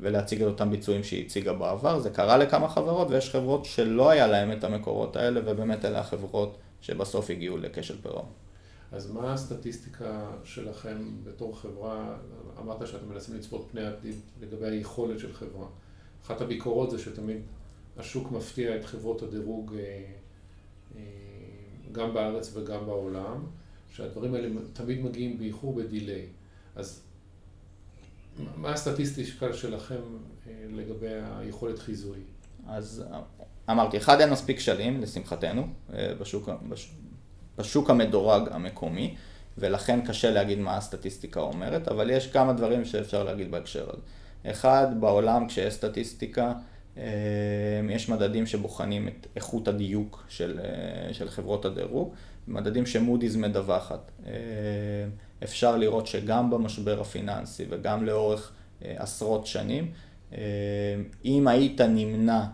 ולהציג 0.00 0.42
את 0.42 0.48
אותם 0.48 0.70
ביצועים 0.70 1.04
שהיא 1.04 1.24
הציגה 1.26 1.52
בעבר. 1.52 1.98
זה 1.98 2.10
קרה 2.10 2.38
לכמה 2.38 2.68
חברות 2.68 3.10
ויש 3.10 3.30
חברות 3.30 3.64
שלא 3.64 4.10
היה 4.10 4.26
להן 4.26 4.52
את 4.52 4.64
המקורות 4.64 5.16
האלה 5.16 5.40
ובאמת 5.44 5.84
אלה 5.84 6.00
החברות 6.00 6.58
שבסוף 6.80 7.30
הגיעו 7.30 7.58
לכשל 7.58 8.02
פירעון. 8.02 8.26
אז 8.92 9.10
מה 9.10 9.32
הסטטיסטיקה 9.32 10.30
שלכם 10.44 10.96
בתור 11.24 11.58
חברה, 11.58 12.16
אמרת 12.58 12.86
שאתם 12.86 13.08
מנסים 13.08 13.36
לצפות 13.36 13.68
פני 13.70 13.86
עתיד 13.86 14.14
לגבי 14.40 14.66
היכולת 14.66 15.18
של 15.18 15.32
חברה. 15.32 15.66
אחת 16.24 16.40
הביקורות 16.40 16.90
זה 16.90 16.98
שתמיד 16.98 17.40
השוק 17.96 18.32
מפתיע 18.32 18.76
את 18.76 18.84
חברות 18.84 19.22
הדירוג 19.22 19.74
אה, 19.74 20.04
אה, 20.96 21.02
גם 21.92 22.14
בארץ 22.14 22.56
וגם 22.56 22.86
בעולם, 22.86 23.46
שהדברים 23.88 24.34
האלה 24.34 24.48
תמיד 24.72 25.04
מגיעים 25.04 25.38
באיחור 25.38 25.74
בדיליי. 25.74 26.26
אז 26.76 27.02
מה 28.56 28.72
הסטטיסטיקה 28.72 29.52
שלכם 29.52 30.00
אה, 30.46 30.52
לגבי 30.70 31.06
היכולת 31.38 31.78
חיזוי? 31.78 32.18
אז 32.68 33.04
אמרתי, 33.70 33.96
אחד 33.96 34.20
אין 34.20 34.30
מספיק 34.30 34.56
כשלים, 34.56 35.00
לשמחתנו, 35.00 35.66
אה, 35.92 36.12
בשוק, 36.20 36.48
בש, 36.68 36.90
בשוק 37.58 37.90
המדורג 37.90 38.48
המקומי, 38.50 39.16
ולכן 39.58 40.06
קשה 40.06 40.30
להגיד 40.30 40.58
מה 40.58 40.76
הסטטיסטיקה 40.76 41.40
אומרת, 41.40 41.88
אבל 41.88 42.10
יש 42.10 42.26
כמה 42.26 42.52
דברים 42.52 42.84
שאפשר 42.84 43.24
להגיד 43.24 43.50
בהקשר 43.50 43.90
הזה. 43.92 44.02
אחד, 44.50 44.86
בעולם 45.00 45.48
כשיש 45.48 45.74
סטטיסטיקה, 45.74 46.52
אה, 46.96 47.02
יש 47.90 48.08
מדדים 48.08 48.46
שבוחנים 48.46 49.08
את 49.08 49.26
איכות 49.36 49.68
הדיוק 49.68 50.24
של, 50.28 50.60
של 51.12 51.30
חברות 51.30 51.64
הדירוג, 51.64 52.14
מדדים 52.50 52.86
שמודי'ס 52.86 53.36
מדווחת. 53.36 54.10
אפשר 55.44 55.76
לראות 55.76 56.06
שגם 56.06 56.50
במשבר 56.50 57.00
הפיננסי 57.00 57.64
וגם 57.70 58.04
לאורך 58.04 58.52
אה, 58.84 58.94
עשרות 58.96 59.46
שנים, 59.46 59.90
אה, 60.32 60.38
אם 61.24 61.48
היית 61.48 61.80
נמנע 61.80 62.44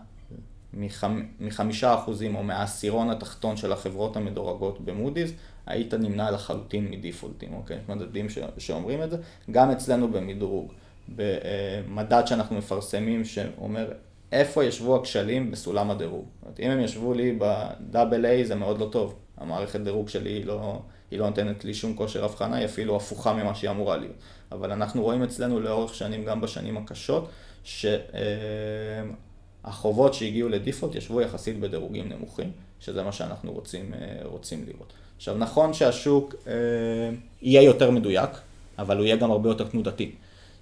מחמישה 1.39 1.93
אחוזים 1.93 2.35
או 2.35 2.43
מהעשירון 2.43 3.09
התחתון 3.09 3.57
של 3.57 3.71
החברות 3.71 4.17
המדורגות 4.17 4.81
במודי'ס, 4.81 5.31
היית 5.65 5.93
נמנע 5.93 6.31
לחלוטין 6.31 6.91
מדיפולטים, 6.91 7.53
אוקיי? 7.53 7.77
מדדים 7.89 8.29
ש- 8.29 8.37
שאומרים 8.57 9.03
את 9.03 9.09
זה. 9.09 9.17
גם 9.51 9.71
אצלנו 9.71 10.07
במדרוג, 10.07 10.73
במדד 11.15 12.23
שאנחנו 12.25 12.55
מפרסמים 12.55 13.25
שאומר 13.25 13.91
איפה 14.31 14.63
ישבו 14.63 14.95
הכשלים 14.95 15.51
בסולם 15.51 15.91
הדירוג. 15.91 16.25
זאת 16.35 16.43
אומרת, 16.43 16.59
אם 16.59 16.71
הם 16.71 16.79
ישבו 16.79 17.13
לי 17.13 17.39
איי 18.25 18.45
זה 18.45 18.55
מאוד 18.55 18.79
לא 18.79 18.89
טוב. 18.91 19.15
המערכת 19.37 19.79
דירוג 19.79 20.09
שלי 20.09 20.29
היא 20.29 20.45
לא, 20.45 20.79
היא 21.11 21.19
לא 21.19 21.29
נותנת 21.29 21.65
לי 21.65 21.73
שום 21.73 21.95
כושר 21.95 22.25
הבחנה, 22.25 22.55
היא 22.55 22.65
אפילו 22.65 22.95
הפוכה 22.95 23.33
ממה 23.33 23.55
שהיא 23.55 23.69
אמורה 23.69 23.97
להיות. 23.97 24.15
אבל 24.51 24.71
אנחנו 24.71 25.03
רואים 25.03 25.23
אצלנו 25.23 25.59
לאורך 25.59 25.95
שנים, 25.95 26.25
גם 26.25 26.41
בשנים 26.41 26.77
הקשות, 26.77 27.29
שהחובות 29.63 30.13
שהגיעו 30.13 30.49
לדיפולט 30.49 30.95
ישבו 30.95 31.21
יחסית 31.21 31.59
בדירוגים 31.59 32.09
נמוכים, 32.09 32.51
שזה 32.79 33.03
מה 33.03 33.11
שאנחנו 33.11 33.51
רוצים, 33.51 33.93
אה, 33.93 34.17
רוצים 34.23 34.65
לראות. 34.67 34.93
עכשיו, 35.17 35.37
נכון 35.37 35.73
שהשוק 35.73 36.35
אה, 36.47 36.53
יהיה 37.41 37.61
יותר 37.61 37.91
מדויק, 37.91 38.29
אבל 38.79 38.97
הוא 38.97 39.05
יהיה 39.05 39.15
גם 39.15 39.31
הרבה 39.31 39.49
יותר 39.49 39.67
תנודתי. 39.67 40.11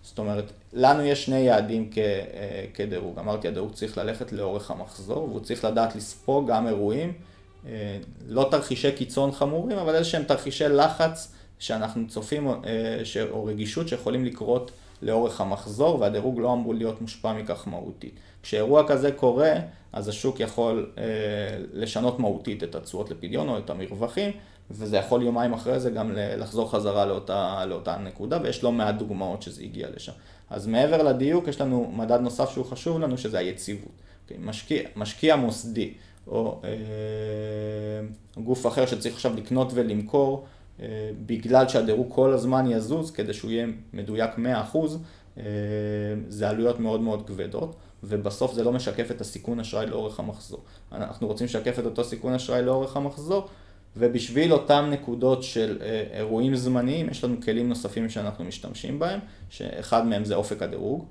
זאת 0.04 0.20
אומרת, 0.20 0.52
לנו 0.74 1.04
יש 1.04 1.26
שני 1.26 1.40
יעדים 1.40 1.90
כ, 1.92 1.98
אה, 1.98 2.66
כדירוג. 2.74 3.20
אמרתי, 3.20 3.48
הדירוג 3.48 3.74
צריך 3.74 3.98
ללכת 3.98 4.32
לאורך 4.32 4.72
המחזור, 4.72 5.24
והוא 5.30 5.40
צריך 5.40 5.66
לדעת 5.66 5.96
לספוג 5.96 6.48
גם 6.48 6.68
אירועים 6.68 7.10
אה, 7.10 7.14
לא 8.28 8.48
תרחישי 8.52 8.92
קיצון 8.92 9.32
חמורים, 9.32 9.78
אבל 9.78 9.96
איזה 9.96 10.10
שהם 10.10 10.24
תרחישי 10.24 10.68
לחץ 10.68 11.36
שאנחנו 11.60 12.08
צופים, 12.08 12.48
אה, 12.48 12.54
או 13.32 13.46
רגישות 13.46 13.88
שיכולים 13.88 14.26
לקרות 14.26 14.72
לאורך 15.02 15.42
המחזור, 15.42 16.00
והדירוג 16.00 16.40
לא 16.40 16.54
אמור 16.54 16.76
להיות 16.76 17.02
מושפע 17.02 17.34
מכך 17.34 17.68
מהותית. 17.68 18.14
כשאירוע 18.44 18.88
כזה 18.88 19.12
קורה, 19.12 19.54
אז 19.94 20.08
השוק 20.08 20.40
יכול 20.40 20.92
אה, 20.98 21.04
לשנות 21.74 22.20
מהותית 22.20 22.64
את 22.64 22.76
התשואות 22.76 23.12
לפדיון 23.12 23.50
או 23.50 23.58
את 23.58 23.70
המרווחים, 23.70 24.32
וזה 24.72 24.98
יכול 24.98 25.22
יומיים 25.22 25.54
אחרי 25.54 25.80
זה 25.80 25.90
גם 25.90 26.12
לחזור 26.16 26.72
חזרה 26.72 27.06
לאותה, 27.06 27.66
לאותה 27.66 27.98
נקודה, 27.98 28.40
ויש 28.44 28.64
לא 28.64 28.72
מעט 28.72 28.96
דוגמאות 28.96 29.42
שזה 29.42 29.64
הגיע 29.64 29.88
לשם. 29.96 30.12
אז 30.50 30.68
מעבר 30.68 31.04
לדיוק, 31.04 31.48
יש 31.48 31.62
לנו 31.62 31.92
מדד 31.96 32.20
נוסף 32.20 32.50
שהוא 32.50 32.66
חשוב 32.66 33.00
לנו, 33.00 33.18
שזה 33.18 33.38
היציבות. 33.38 33.92
Okay, 34.30 34.34
משקיע, 34.40 34.82
משקיע 34.96 35.36
מוסדי 35.36 35.94
או 36.28 36.62
אה, 36.64 38.40
גוף 38.44 38.68
אחר 38.68 38.86
שצריך 38.86 39.14
עכשיו 39.14 39.36
לקנות 39.36 39.72
ולמכור 39.74 40.46
אה, 40.80 41.10
בגלל 41.26 41.68
שהדירוג 41.68 42.08
כל 42.14 42.34
הזמן 42.34 42.72
יזוז 42.72 43.12
כדי 43.12 43.34
שהוא 43.34 43.52
יהיה 43.52 43.68
מדויק 43.94 44.32
100%, 44.74 44.78
אה, 45.38 45.44
זה 46.28 46.50
עלויות 46.50 46.80
מאוד 46.80 47.02
מאוד 47.02 47.28
כבדות. 47.28 47.76
ובסוף 48.08 48.54
זה 48.54 48.64
לא 48.64 48.72
משקף 48.72 49.12
את 49.12 49.22
הסיכון 49.22 49.60
אשראי 49.60 49.86
לאורך 49.86 50.20
המחזור. 50.20 50.64
אנחנו 50.92 51.28
רוצים 51.28 51.46
לשקף 51.46 51.80
את 51.80 51.86
אותו 51.86 52.04
סיכון 52.04 52.34
אשראי 52.34 52.62
לאורך 52.62 52.98
המחזור, 52.98 53.48
ובשביל 53.98 54.54
אותן 54.54 54.90
נקודות 54.90 55.44
של 55.44 55.78
אירועים 56.12 56.56
זמניים, 56.56 57.10
יש 57.10 57.24
לנו 57.24 57.42
כלים 57.42 57.70
נוספים 57.70 58.10
שאנחנו 58.10 58.44
משתמשים 58.44 59.00
בהם, 59.00 59.20
שאחד 59.50 60.08
מהם 60.08 60.26
זה 60.26 60.36
אופק 60.36 60.62
הדירוג. 60.62 61.06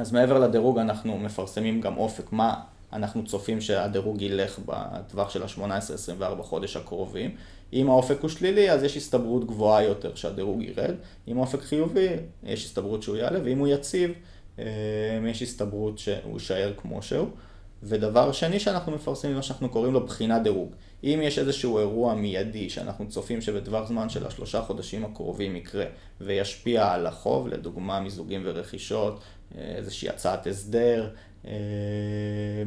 אז 0.00 0.12
מעבר 0.12 0.38
לדירוג 0.38 0.78
אנחנו 0.78 1.18
מפרסמים 1.18 1.80
גם 1.80 1.96
אופק, 1.96 2.32
מה 2.32 2.54
אנחנו 2.92 3.24
צופים 3.24 3.60
שהדירוג 3.60 4.22
ילך 4.22 4.58
בטווח 4.66 5.30
של 5.30 5.42
ה-18-24 5.42 6.42
חודש 6.42 6.76
הקרובים. 6.76 7.36
אם 7.72 7.90
האופק 7.90 8.20
הוא 8.20 8.30
שלילי, 8.30 8.70
אז 8.70 8.82
יש 8.82 8.96
הסתברות 8.96 9.46
גבוהה 9.46 9.82
יותר 9.82 10.14
שהדירוג 10.14 10.62
ירד. 10.62 10.94
אם 11.28 11.38
האופק 11.38 11.60
חיובי, 11.60 12.08
יש 12.42 12.64
הסתברות 12.64 13.02
שהוא 13.02 13.16
יעלה, 13.16 13.38
ואם 13.44 13.58
הוא 13.58 13.68
יציב, 13.68 14.10
אה, 14.58 14.64
יש 15.28 15.42
הסתברות 15.42 15.98
שהוא 15.98 16.32
יישאר 16.32 16.72
כמו 16.76 17.02
שהוא. 17.02 17.28
ודבר 17.82 18.32
שני 18.32 18.60
שאנחנו 18.60 18.92
מפרסמים, 18.92 19.34
מה 19.34 19.42
שאנחנו 19.42 19.68
קוראים 19.68 19.92
לו 19.92 20.06
בחינת 20.06 20.42
דירוג. 20.42 20.74
אם 21.04 21.20
יש 21.22 21.38
איזשהו 21.38 21.78
אירוע 21.78 22.14
מיידי 22.14 22.70
שאנחנו 22.70 23.08
צופים 23.08 23.40
שבטווח 23.40 23.88
זמן 23.88 24.08
של 24.08 24.26
השלושה 24.26 24.62
חודשים 24.62 25.04
הקרובים 25.04 25.56
יקרה 25.56 25.84
וישפיע 26.20 26.92
על 26.92 27.06
החוב, 27.06 27.48
לדוגמה 27.48 28.00
מיזוגים 28.00 28.42
ורכישות, 28.44 29.20
איזושהי 29.58 30.08
הצעת 30.08 30.46
הסדר, 30.46 31.10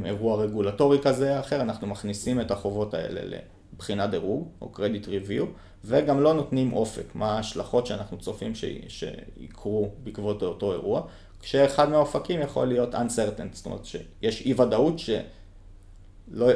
אירוע 0.05 0.43
רגולטורי 0.43 0.99
כזה 0.99 1.35
או 1.35 1.39
אחר, 1.39 1.61
אנחנו 1.61 1.87
מכניסים 1.87 2.41
את 2.41 2.51
החובות 2.51 2.93
האלה 2.93 3.37
לבחינת 3.73 4.09
דירוג 4.09 4.49
או 4.61 4.69
קרדיט 4.69 5.07
ריוויו 5.07 5.45
וגם 5.85 6.21
לא 6.21 6.33
נותנים 6.33 6.73
אופק, 6.73 7.15
מה 7.15 7.35
ההשלכות 7.35 7.85
שאנחנו 7.85 8.17
צופים 8.17 8.53
שיקרו 8.87 9.91
בעקבות 10.03 10.43
אותו 10.43 10.73
אירוע, 10.73 11.01
כשאחד 11.41 11.89
מהאופקים 11.89 12.41
יכול 12.41 12.67
להיות 12.67 12.95
uncertain, 12.95 13.47
זאת 13.51 13.65
אומרת 13.65 13.85
שיש 13.85 14.41
אי 14.41 14.53
ודאות 14.53 14.99
שלא 14.99 15.23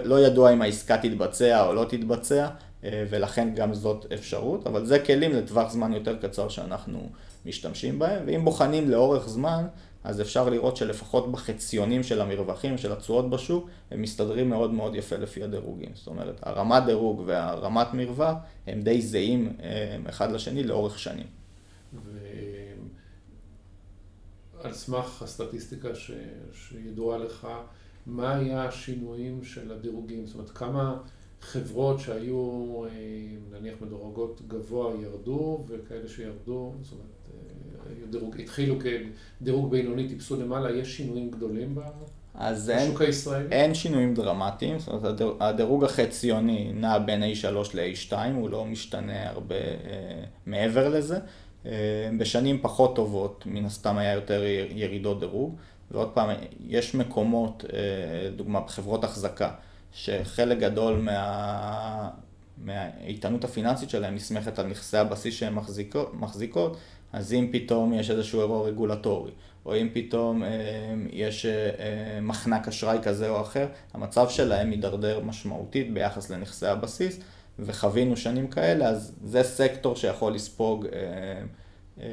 לא 0.03 0.25
ידוע 0.25 0.53
אם 0.53 0.61
העסקה 0.61 0.97
תתבצע 0.97 1.67
או 1.67 1.73
לא 1.73 1.85
תתבצע 1.89 2.47
ולכן 2.83 3.55
גם 3.55 3.73
זאת 3.73 4.05
אפשרות, 4.13 4.67
אבל 4.67 4.85
זה 4.85 4.99
כלים 4.99 5.31
לטווח 5.31 5.71
זמן 5.71 5.93
יותר 5.93 6.17
קצר 6.17 6.49
שאנחנו 6.49 7.09
משתמשים 7.45 7.99
בהם, 7.99 8.23
ואם 8.25 8.45
בוחנים 8.45 8.89
לאורך 8.89 9.29
זמן 9.29 9.67
אז 10.03 10.21
אפשר 10.21 10.49
לראות 10.49 10.77
שלפחות 10.77 11.31
בחציונים 11.31 12.03
של 12.03 12.21
המרווחים, 12.21 12.77
של 12.77 12.91
התשואות 12.91 13.29
בשוק, 13.29 13.69
הם 13.91 14.01
מסתדרים 14.01 14.49
מאוד 14.49 14.71
מאוד 14.71 14.95
יפה 14.95 15.15
לפי 15.15 15.43
הדירוגים. 15.43 15.89
זאת 15.93 16.07
אומרת, 16.07 16.39
הרמת 16.41 16.83
דירוג 16.85 17.23
והרמת 17.25 17.87
מרווח 17.93 18.37
הם 18.67 18.81
די 18.81 19.01
זהים 19.01 19.57
אחד 20.09 20.31
לשני 20.31 20.63
לאורך 20.63 20.99
שנים. 20.99 21.27
ועל 24.53 24.73
סמך 24.73 25.21
הסטטיסטיקה 25.21 25.95
ש... 25.95 26.11
שידועה 26.53 27.17
לך, 27.17 27.47
מה 28.05 28.35
היה 28.35 28.65
השינויים 28.65 29.43
של 29.43 29.71
הדירוגים? 29.71 30.25
זאת 30.25 30.35
אומרת, 30.35 30.49
כמה 30.49 30.97
חברות 31.41 31.99
שהיו 31.99 32.83
נניח 33.51 33.75
מדורגות 33.81 34.41
גבוה 34.47 34.93
ירדו, 35.01 35.65
וכאלה 35.67 36.07
שירדו, 36.07 36.73
זאת 36.81 36.91
אומרת... 36.93 37.05
דירוג, 38.09 38.35
התחילו 38.39 38.75
כדירוג 38.79 39.71
בינוני, 39.71 40.07
טיפסו 40.07 40.41
למעלה, 40.41 40.71
יש 40.71 40.97
שינויים 40.97 41.31
גדולים 41.31 41.75
בשוק 41.75 43.01
הישראלי? 43.01 43.47
אין 43.51 43.73
שינויים 43.73 44.13
דרמטיים, 44.13 44.79
זאת 44.79 44.87
אומרת 44.87 45.21
הדירוג 45.39 45.83
החציוני 45.83 46.71
נע 46.73 46.97
בין 46.97 47.23
A3 47.23 47.55
ל-A2, 47.73 48.13
הוא 48.35 48.49
לא 48.49 48.65
משתנה 48.65 49.29
הרבה 49.29 49.55
אה, 49.55 50.23
מעבר 50.45 50.89
לזה. 50.89 51.19
אה, 51.65 51.71
בשנים 52.17 52.59
פחות 52.61 52.95
טובות, 52.95 53.43
מן 53.45 53.65
הסתם 53.65 53.97
היה 53.97 54.13
יותר 54.13 54.43
ירידות 54.69 55.19
דירוג, 55.19 55.55
ועוד 55.91 56.09
פעם, 56.09 56.29
יש 56.67 56.95
מקומות, 56.95 57.65
אה, 57.73 58.29
דוגמה 58.35 58.59
בחברות 58.59 59.03
החזקה, 59.03 59.51
שחלק 59.93 60.57
גדול 60.57 60.95
מה... 60.95 62.09
מהאיתנות 62.65 63.43
הפיננסית 63.43 63.89
שלהם 63.89 64.15
נסמכת 64.15 64.59
על 64.59 64.67
נכסי 64.67 64.97
הבסיס 64.97 65.35
שהן 65.35 65.53
מחזיקות, 65.53 66.13
מחזיקות 66.13 66.77
אז 67.13 67.33
אם 67.33 67.49
פתאום 67.51 67.93
יש 67.93 68.11
איזשהו 68.11 68.39
אירוע 68.41 68.67
רגולטורי, 68.67 69.31
או 69.65 69.75
אם 69.75 69.89
פתאום 69.93 70.43
אה, 70.43 70.49
יש 71.11 71.45
אה, 71.45 72.19
מחנק 72.21 72.67
אשראי 72.67 72.97
כזה 73.03 73.29
או 73.29 73.41
אחר, 73.41 73.67
המצב 73.93 74.29
שלהם 74.29 74.71
יידרדר 74.71 75.19
משמעותית 75.19 75.93
ביחס 75.93 76.29
לנכסי 76.29 76.67
הבסיס, 76.67 77.19
וחווינו 77.59 78.17
שנים 78.17 78.47
כאלה, 78.47 78.85
אז 78.89 79.15
זה 79.23 79.43
סקטור 79.43 79.95
שיכול 79.95 80.33
לספוג 80.33 80.85
אה, 80.85 80.91
אה, 82.01 82.07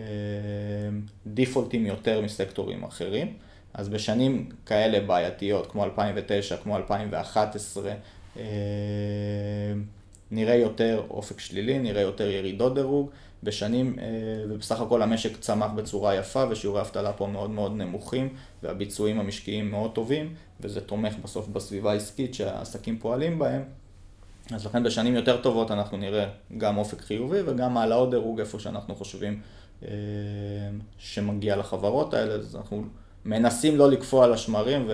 דיפולטים 1.26 1.86
יותר 1.86 2.20
מסקטורים 2.20 2.84
אחרים. 2.84 3.34
אז 3.74 3.88
בשנים 3.88 4.48
כאלה 4.66 5.00
בעייתיות, 5.00 5.70
כמו 5.70 5.84
2009, 5.84 6.56
כמו 6.56 6.76
2011, 6.76 7.92
אה, 8.36 8.42
נראה 10.30 10.54
יותר 10.54 11.02
אופק 11.10 11.40
שלילי, 11.40 11.78
נראה 11.78 12.02
יותר 12.02 12.30
ירידות 12.30 12.74
דירוג. 12.74 13.10
בשנים, 13.42 13.98
אה, 13.98 14.04
ובסך 14.48 14.80
הכל 14.80 15.02
המשק 15.02 15.36
צמח 15.36 15.70
בצורה 15.70 16.14
יפה 16.14 16.44
ושיעורי 16.50 16.80
האבטלה 16.80 17.12
פה 17.12 17.26
מאוד 17.26 17.50
מאוד 17.50 17.76
נמוכים 17.76 18.28
והביצועים 18.62 19.20
המשקיים 19.20 19.70
מאוד 19.70 19.92
טובים 19.94 20.34
וזה 20.60 20.80
תומך 20.80 21.14
בסוף 21.24 21.48
בסביבה 21.48 21.92
העסקית 21.92 22.34
שהעסקים 22.34 22.98
פועלים 22.98 23.38
בהם. 23.38 23.62
אז 24.54 24.66
לכן 24.66 24.82
בשנים 24.82 25.14
יותר 25.14 25.42
טובות 25.42 25.70
אנחנו 25.70 25.96
נראה 25.96 26.26
גם 26.58 26.78
אופק 26.78 27.00
חיובי 27.00 27.38
וגם 27.46 27.76
העלאות 27.76 28.10
דירוג 28.10 28.40
איפה 28.40 28.58
שאנחנו 28.58 28.94
חושבים 28.94 29.40
אה, 29.82 29.88
שמגיע 30.98 31.56
לחברות 31.56 32.14
האלה, 32.14 32.34
אז 32.34 32.56
אנחנו 32.56 32.84
מנסים 33.24 33.76
לא 33.76 33.90
לקפוא 33.90 34.24
על 34.24 34.32
השמרים 34.32 34.88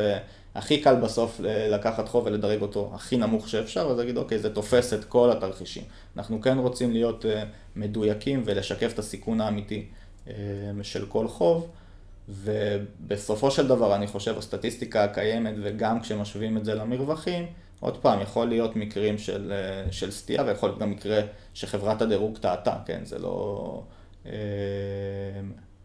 והכי 0.54 0.80
קל 0.80 0.94
בסוף 0.94 1.40
לקחת 1.44 2.08
חוב 2.08 2.26
ולדרג 2.26 2.62
אותו 2.62 2.90
הכי 2.94 3.16
נמוך 3.16 3.48
שאפשר, 3.48 3.80
אז 3.80 3.98
להגיד 3.98 4.16
אוקיי 4.16 4.38
זה 4.38 4.54
תופס 4.54 4.92
את 4.92 5.04
כל 5.04 5.30
התרחישים. 5.30 5.84
אנחנו 6.16 6.40
כן 6.40 6.58
רוצים 6.58 6.92
להיות 6.92 7.26
אה, 7.26 7.44
מדויקים 7.76 8.42
ולשקף 8.44 8.92
את 8.94 8.98
הסיכון 8.98 9.40
האמיתי 9.40 9.86
אה, 10.28 10.34
של 10.82 11.06
כל 11.06 11.28
חוב. 11.28 11.70
ובסופו 12.28 13.50
של 13.50 13.68
דבר 13.68 13.94
אני 13.94 14.06
חושב 14.06 14.38
הסטטיסטיקה 14.38 15.04
הקיימת 15.04 15.54
וגם 15.62 16.00
כשמשווים 16.00 16.56
את 16.56 16.64
זה 16.64 16.74
למרווחים, 16.74 17.46
עוד 17.80 17.96
פעם, 17.96 18.20
יכול 18.20 18.48
להיות 18.48 18.76
מקרים 18.76 19.18
של, 19.18 19.52
אה, 19.52 19.92
של 19.92 20.10
סטייה 20.10 20.44
ויכול 20.46 20.68
להיות 20.68 20.80
גם 20.80 20.90
מקרה 20.90 21.20
שחברת 21.54 22.02
הדירוג 22.02 22.38
טעתה, 22.38 22.76
כן? 22.86 23.00
זה 23.04 23.18
לא, 23.18 23.82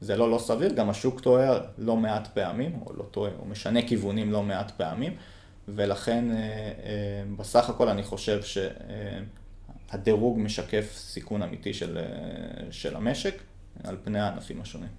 זה 0.01 0.15
לא 0.15 0.31
לא 0.31 0.37
סביר, 0.37 0.73
גם 0.73 0.89
השוק 0.89 1.21
טועה 1.21 1.59
לא 1.77 1.97
מעט 1.97 2.27
פעמים, 2.27 2.79
או 2.85 2.93
לא 2.93 3.03
טועה, 3.11 3.31
הוא 3.37 3.47
משנה 3.47 3.87
כיוונים 3.87 4.31
לא 4.31 4.43
מעט 4.43 4.71
פעמים, 4.71 5.13
ולכן 5.67 6.25
בסך 7.37 7.69
הכל 7.69 7.89
אני 7.89 8.03
חושב 8.03 8.41
ש... 8.43 8.57
הדירוג 9.89 10.39
משקף 10.39 10.93
סיכון 10.95 11.41
אמיתי 11.41 11.73
של, 11.73 11.97
של 12.71 12.95
המשק 12.95 13.35
על 13.83 13.97
פני 14.03 14.19
הענפים 14.19 14.61
השונים. 14.61 14.89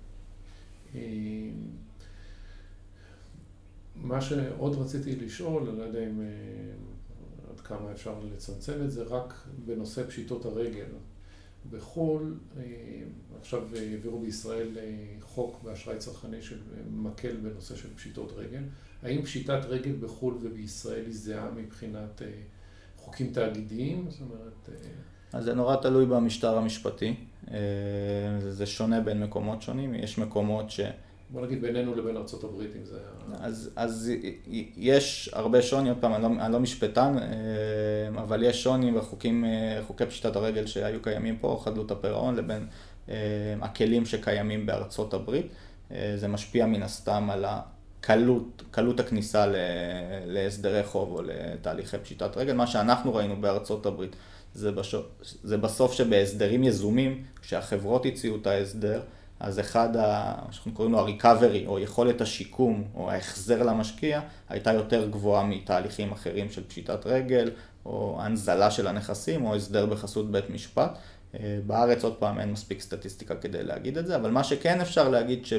מה 3.96 4.20
שעוד 4.20 4.78
רציתי 4.78 5.16
לשאול, 5.16 5.68
אני 5.68 5.78
לא 5.78 5.82
יודע 5.82 5.98
אם 5.98 6.20
עד 7.50 7.60
כמה 7.60 7.92
אפשר 7.92 8.14
לצמצם 8.32 8.84
את 8.84 8.90
זה, 8.90 9.02
רק 9.02 9.34
בנושא 9.64 10.06
פשיטות 10.06 10.44
הרגל. 10.44 10.86
בחו"ל, 11.70 12.34
עכשיו 13.40 13.62
העבירו 13.76 14.20
בישראל 14.20 14.68
חוק 15.20 15.62
באשראי 15.62 15.98
צרכני 15.98 16.42
שמקל 16.42 17.36
בנושא 17.36 17.76
של 17.76 17.88
פשיטות 17.94 18.32
רגל. 18.36 18.62
האם 19.02 19.22
פשיטת 19.22 19.60
רגל 19.68 19.92
בחו"ל 20.00 20.38
ובישראל 20.42 21.04
היא 21.04 21.14
זהה 21.14 21.50
מבחינת 21.50 22.22
חוקים 22.96 23.32
תאגידיים? 23.32 24.06
זאת 24.10 24.20
אומרת... 24.20 24.68
אה, 24.68 24.88
אז 25.32 25.44
זה 25.44 25.54
נורא 25.54 25.76
תלוי 25.76 26.06
במשטר 26.06 26.56
המשפטי. 26.56 27.14
אה, 27.50 27.56
זה 28.50 28.66
שונה 28.66 29.00
בין 29.00 29.22
מקומות 29.22 29.62
שונים. 29.62 29.94
יש 29.94 30.18
מקומות 30.18 30.70
ש... 30.70 30.80
בוא 31.30 31.46
נגיד 31.46 31.62
בינינו 31.62 31.94
לבין 31.94 32.16
ארה"ב, 32.16 32.60
אם 32.60 32.84
זה... 32.84 32.98
אז, 33.40 33.70
אז 33.76 34.10
יש 34.76 35.30
הרבה 35.32 35.62
שוני, 35.62 35.88
עוד 35.88 35.98
פעם, 36.00 36.14
אני 36.14 36.22
לא, 36.22 36.28
אני 36.28 36.52
לא 36.52 36.60
משפטן, 36.60 37.18
אה, 37.18 38.22
אבל 38.22 38.42
יש 38.42 38.62
שוני 38.62 38.92
בחוקים, 38.92 39.44
חוקי 39.86 40.06
פשיטת 40.06 40.36
הרגל 40.36 40.66
שהיו 40.66 41.02
קיימים 41.02 41.38
פה, 41.38 41.60
חדלות 41.64 41.90
הפירעון, 41.90 42.36
לבין 42.36 42.66
הכלים 43.60 44.06
שקיימים 44.06 44.66
בארצות 44.66 45.14
הברית. 45.14 45.46
זה 46.16 46.28
משפיע 46.28 46.66
מן 46.66 46.82
הסתם 46.82 47.28
על 47.30 47.44
ה... 47.44 47.60
קלות, 48.00 48.62
קלות 48.70 49.00
הכניסה 49.00 49.46
להסדרי 50.26 50.82
חוב 50.82 51.12
או 51.12 51.22
לתהליכי 51.22 51.98
פשיטת 51.98 52.36
רגל. 52.36 52.52
מה 52.52 52.66
שאנחנו 52.66 53.14
ראינו 53.14 53.40
בארצות 53.40 53.86
הברית 53.86 54.16
זה, 54.54 54.72
בשו, 54.72 55.00
זה 55.22 55.56
בסוף 55.56 55.92
שבהסדרים 55.92 56.64
יזומים, 56.64 57.24
כשהחברות 57.42 58.06
הציעו 58.06 58.36
את 58.36 58.46
ההסדר, 58.46 59.00
אז 59.40 59.60
אחד, 59.60 59.96
ה, 59.96 60.34
שאנחנו 60.50 60.72
קוראים 60.72 60.92
לו 60.92 61.00
ה-recovery, 61.00 61.66
או 61.66 61.78
יכולת 61.78 62.20
השיקום, 62.20 62.84
או 62.94 63.10
ההחזר 63.10 63.62
למשקיע, 63.62 64.20
הייתה 64.48 64.72
יותר 64.72 65.08
גבוהה 65.08 65.44
מתהליכים 65.44 66.12
אחרים 66.12 66.50
של 66.50 66.64
פשיטת 66.64 67.06
רגל, 67.06 67.50
או 67.86 68.18
הנזלה 68.20 68.70
של 68.70 68.86
הנכסים, 68.86 69.44
או 69.44 69.54
הסדר 69.54 69.86
בחסות 69.86 70.30
בית 70.30 70.50
משפט. 70.50 70.98
אה, 71.34 71.58
בארץ, 71.66 72.04
עוד 72.04 72.16
פעם, 72.16 72.40
אין 72.40 72.52
מספיק 72.52 72.80
סטטיסטיקה 72.80 73.34
כדי 73.34 73.62
להגיד 73.62 73.98
את 73.98 74.06
זה, 74.06 74.16
אבל 74.16 74.30
מה 74.30 74.44
שכן 74.44 74.80
אפשר 74.80 75.08
להגיד, 75.08 75.46
ש... 75.46 75.52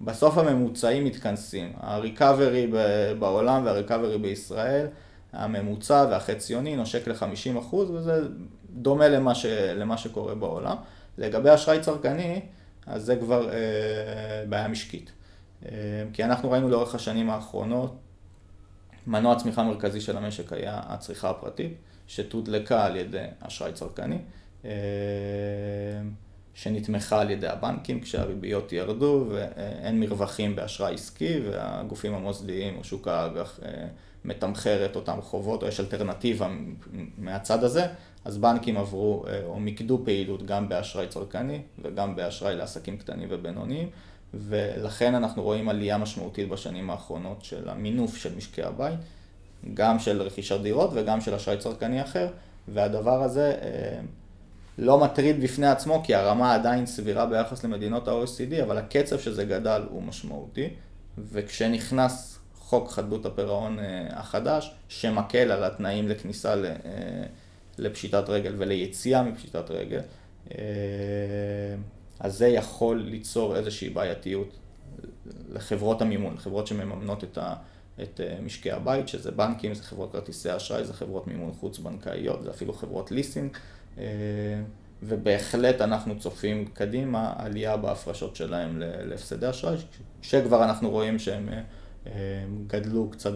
בסוף 0.00 0.38
הממוצעים 0.38 1.04
מתכנסים. 1.04 1.72
הריקאברי 1.76 2.72
בעולם 3.18 3.64
והריקאברי 3.64 4.18
בישראל, 4.18 4.86
הממוצע 5.32 6.06
והחציוני 6.10 6.76
נושק 6.76 7.08
ל-50% 7.08 7.74
וזה 7.74 8.28
דומה 8.70 9.08
למה, 9.08 9.34
ש, 9.34 9.46
למה 9.74 9.96
שקורה 9.96 10.34
בעולם. 10.34 10.76
לגבי 11.18 11.54
אשראי 11.54 11.80
צרכני, 11.80 12.40
אז 12.86 13.04
זה 13.04 13.16
כבר 13.16 13.50
אה, 13.52 14.44
בעיה 14.48 14.68
משקית. 14.68 15.12
אה, 15.64 15.70
כי 16.12 16.24
אנחנו 16.24 16.50
ראינו 16.50 16.68
לאורך 16.68 16.94
השנים 16.94 17.30
האחרונות, 17.30 17.96
מנוע 19.06 19.32
הצמיחה 19.32 19.62
המרכזי 19.62 20.00
של 20.00 20.16
המשק 20.16 20.52
היה 20.52 20.80
הצריכה 20.84 21.30
הפרטית, 21.30 21.76
שתודלקה 22.06 22.84
על 22.84 22.96
ידי 22.96 23.26
אשראי 23.40 23.72
צרכני. 23.72 24.18
אה, 26.56 26.60
שנתמכה 26.60 27.20
על 27.20 27.30
ידי 27.30 27.48
הבנקים 27.48 28.00
כשהריביות 28.00 28.72
ירדו 28.72 29.24
ואין 29.28 30.00
מרווחים 30.00 30.56
באשראי 30.56 30.94
עסקי 30.94 31.40
והגופים 31.44 32.14
המוסדיים 32.14 32.76
או 32.78 32.84
שוק 32.84 33.08
האג"ח 33.08 33.60
מתמחר 34.24 34.84
את 34.84 34.96
אותם 34.96 35.18
חובות 35.20 35.62
או 35.62 35.68
יש 35.68 35.80
אלטרנטיבה 35.80 36.48
מהצד 37.18 37.64
הזה, 37.64 37.86
אז 38.24 38.38
בנקים 38.38 38.76
עברו 38.76 39.24
או 39.44 39.60
מיקדו 39.60 40.00
פעילות 40.04 40.46
גם 40.46 40.68
באשראי 40.68 41.08
צרכני 41.08 41.60
וגם 41.82 42.16
באשראי 42.16 42.56
לעסקים 42.56 42.96
קטנים 42.96 43.28
ובינוניים 43.30 43.88
ולכן 44.34 45.14
אנחנו 45.14 45.42
רואים 45.42 45.68
עלייה 45.68 45.98
משמעותית 45.98 46.48
בשנים 46.48 46.90
האחרונות 46.90 47.44
של 47.44 47.68
המינוף 47.68 48.16
של 48.16 48.36
משקי 48.36 48.62
הבית, 48.62 48.98
גם 49.74 49.98
של 49.98 50.22
רכישת 50.22 50.60
דירות 50.60 50.90
וגם 50.94 51.20
של 51.20 51.34
אשראי 51.34 51.58
צרכני 51.58 52.02
אחר, 52.02 52.28
והדבר 52.68 53.22
הזה 53.22 53.54
לא 54.78 54.98
מטריד 54.98 55.42
בפני 55.42 55.66
עצמו 55.66 56.02
כי 56.04 56.14
הרמה 56.14 56.54
עדיין 56.54 56.86
סבירה 56.86 57.26
ביחס 57.26 57.64
למדינות 57.64 58.08
ה-OECD, 58.08 58.62
אבל 58.62 58.78
הקצב 58.78 59.18
שזה 59.18 59.44
גדל 59.44 59.82
הוא 59.90 60.02
משמעותי, 60.02 60.68
וכשנכנס 61.32 62.38
חוק 62.54 62.90
חדלות 62.90 63.26
הפירעון 63.26 63.78
החדש, 64.10 64.74
שמקל 64.88 65.52
על 65.52 65.64
התנאים 65.64 66.08
לכניסה 66.08 66.54
לפשיטת 67.78 68.28
רגל 68.28 68.54
וליציאה 68.58 69.22
מפשיטת 69.22 69.70
רגל, 69.70 70.00
אז 72.20 72.38
זה 72.38 72.48
יכול 72.48 72.98
ליצור 72.98 73.56
איזושהי 73.56 73.90
בעייתיות 73.90 74.56
לחברות 75.52 76.02
המימון, 76.02 76.34
לחברות 76.34 76.66
שמממנות 76.66 77.24
את, 77.24 77.38
ה, 77.38 77.54
את 78.02 78.20
משקי 78.42 78.70
הבית, 78.70 79.08
שזה 79.08 79.30
בנקים, 79.30 79.74
זה 79.74 79.82
חברות 79.82 80.12
כרטיסי 80.12 80.56
אשראי, 80.56 80.84
זה 80.84 80.92
חברות 80.92 81.26
מימון 81.26 81.52
חוץ 81.52 81.78
בנקאיות, 81.78 82.42
זה 82.42 82.50
אפילו 82.50 82.72
חברות 82.72 83.10
ליסינג, 83.10 83.56
ובהחלט 85.02 85.80
אנחנו 85.80 86.18
צופים 86.18 86.64
קדימה 86.66 87.32
עלייה 87.36 87.76
בהפרשות 87.76 88.36
שלהם 88.36 88.78
להפסדי 88.78 89.50
אשראי, 89.50 89.76
שכבר 90.22 90.64
אנחנו 90.64 90.90
רואים 90.90 91.18
שהם 91.18 91.48
גדלו 92.66 93.10
קצת 93.10 93.32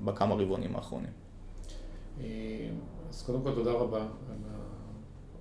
בכמה 0.00 0.34
רבעונים 0.34 0.76
האחרונים. 0.76 1.10
אז 3.10 3.22
קודם 3.26 3.42
כל 3.42 3.54
תודה 3.54 3.72
רבה 3.72 4.06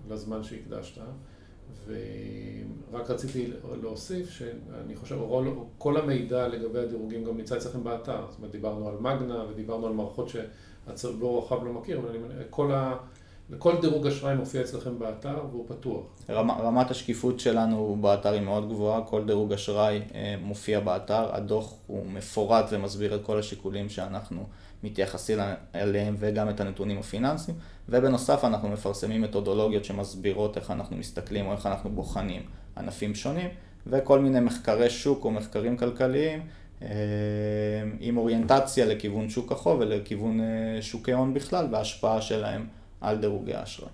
על 0.07 0.13
הזמן 0.13 0.43
שהקדשת. 0.43 1.01
ורק 1.87 3.09
רציתי 3.09 3.51
להוסיף 3.81 4.29
שאני 4.29 4.95
חושב, 4.95 5.17
כל 5.77 5.97
המידע 5.97 6.47
לגבי 6.47 6.79
הדירוגים 6.79 7.23
גם 7.23 7.37
נמצא 7.37 7.57
אצלכם 7.57 7.83
באתר. 7.83 8.25
זאת 8.29 8.37
אומרת, 8.37 8.51
דיברנו 8.51 8.89
על 8.89 8.95
מגנה 8.99 9.43
ודיברנו 9.49 9.87
על 9.87 9.93
מערכות 9.93 10.29
שהציבור 10.29 11.37
הרחב 11.37 11.65
לא 11.65 11.73
מכיר, 11.73 11.99
אבל 11.99 12.17
כל 12.49 12.71
ה... 12.71 12.97
כל 13.57 13.81
דירוג 13.81 14.07
אשראי 14.07 14.35
מופיע 14.35 14.61
אצלכם 14.61 14.99
באתר 14.99 15.37
והוא 15.51 15.65
פתוח. 15.67 16.03
רמת 16.29 16.91
השקיפות 16.91 17.39
שלנו 17.39 17.97
באתר 18.01 18.31
היא 18.31 18.41
מאוד 18.41 18.69
גבוהה, 18.69 19.01
כל 19.01 19.25
דירוג 19.25 19.53
אשראי 19.53 20.01
מופיע 20.41 20.79
באתר, 20.79 21.35
הדוח 21.35 21.73
הוא 21.87 22.05
מפורט 22.05 22.65
ומסביר 22.69 23.15
את 23.15 23.23
כל 23.23 23.39
השיקולים 23.39 23.89
שאנחנו 23.89 24.43
מתייחסים 24.83 25.39
אליהם 25.75 26.15
וגם 26.19 26.49
את 26.49 26.59
הנתונים 26.59 26.97
הפיננסיים, 26.97 27.57
ובנוסף 27.89 28.43
אנחנו 28.43 28.69
מפרסמים 28.69 29.21
מתודולוגיות 29.21 29.85
שמסבירות 29.85 30.57
איך 30.57 30.71
אנחנו 30.71 30.97
מסתכלים 30.97 31.47
או 31.47 31.51
איך 31.51 31.65
אנחנו 31.65 31.89
בוחנים 31.89 32.41
ענפים 32.77 33.15
שונים, 33.15 33.49
וכל 33.87 34.19
מיני 34.19 34.39
מחקרי 34.39 34.89
שוק 34.89 35.25
או 35.25 35.31
מחקרים 35.31 35.77
כלכליים 35.77 36.41
עם 37.99 38.17
אוריינטציה 38.17 38.85
לכיוון 38.85 39.29
שוק 39.29 39.51
החוב 39.51 39.79
ולכיוון 39.79 40.39
שוקי 40.81 41.11
הון 41.11 41.33
בכלל 41.33 41.67
וההשפעה 41.71 42.21
שלהם 42.21 42.67
על 43.03 43.17
דירוגי 43.17 43.53
האשראי. 43.53 43.89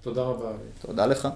תודה 0.00 0.22
רבה. 0.22 0.52
תודה 0.80 1.06
לך. 1.06 1.28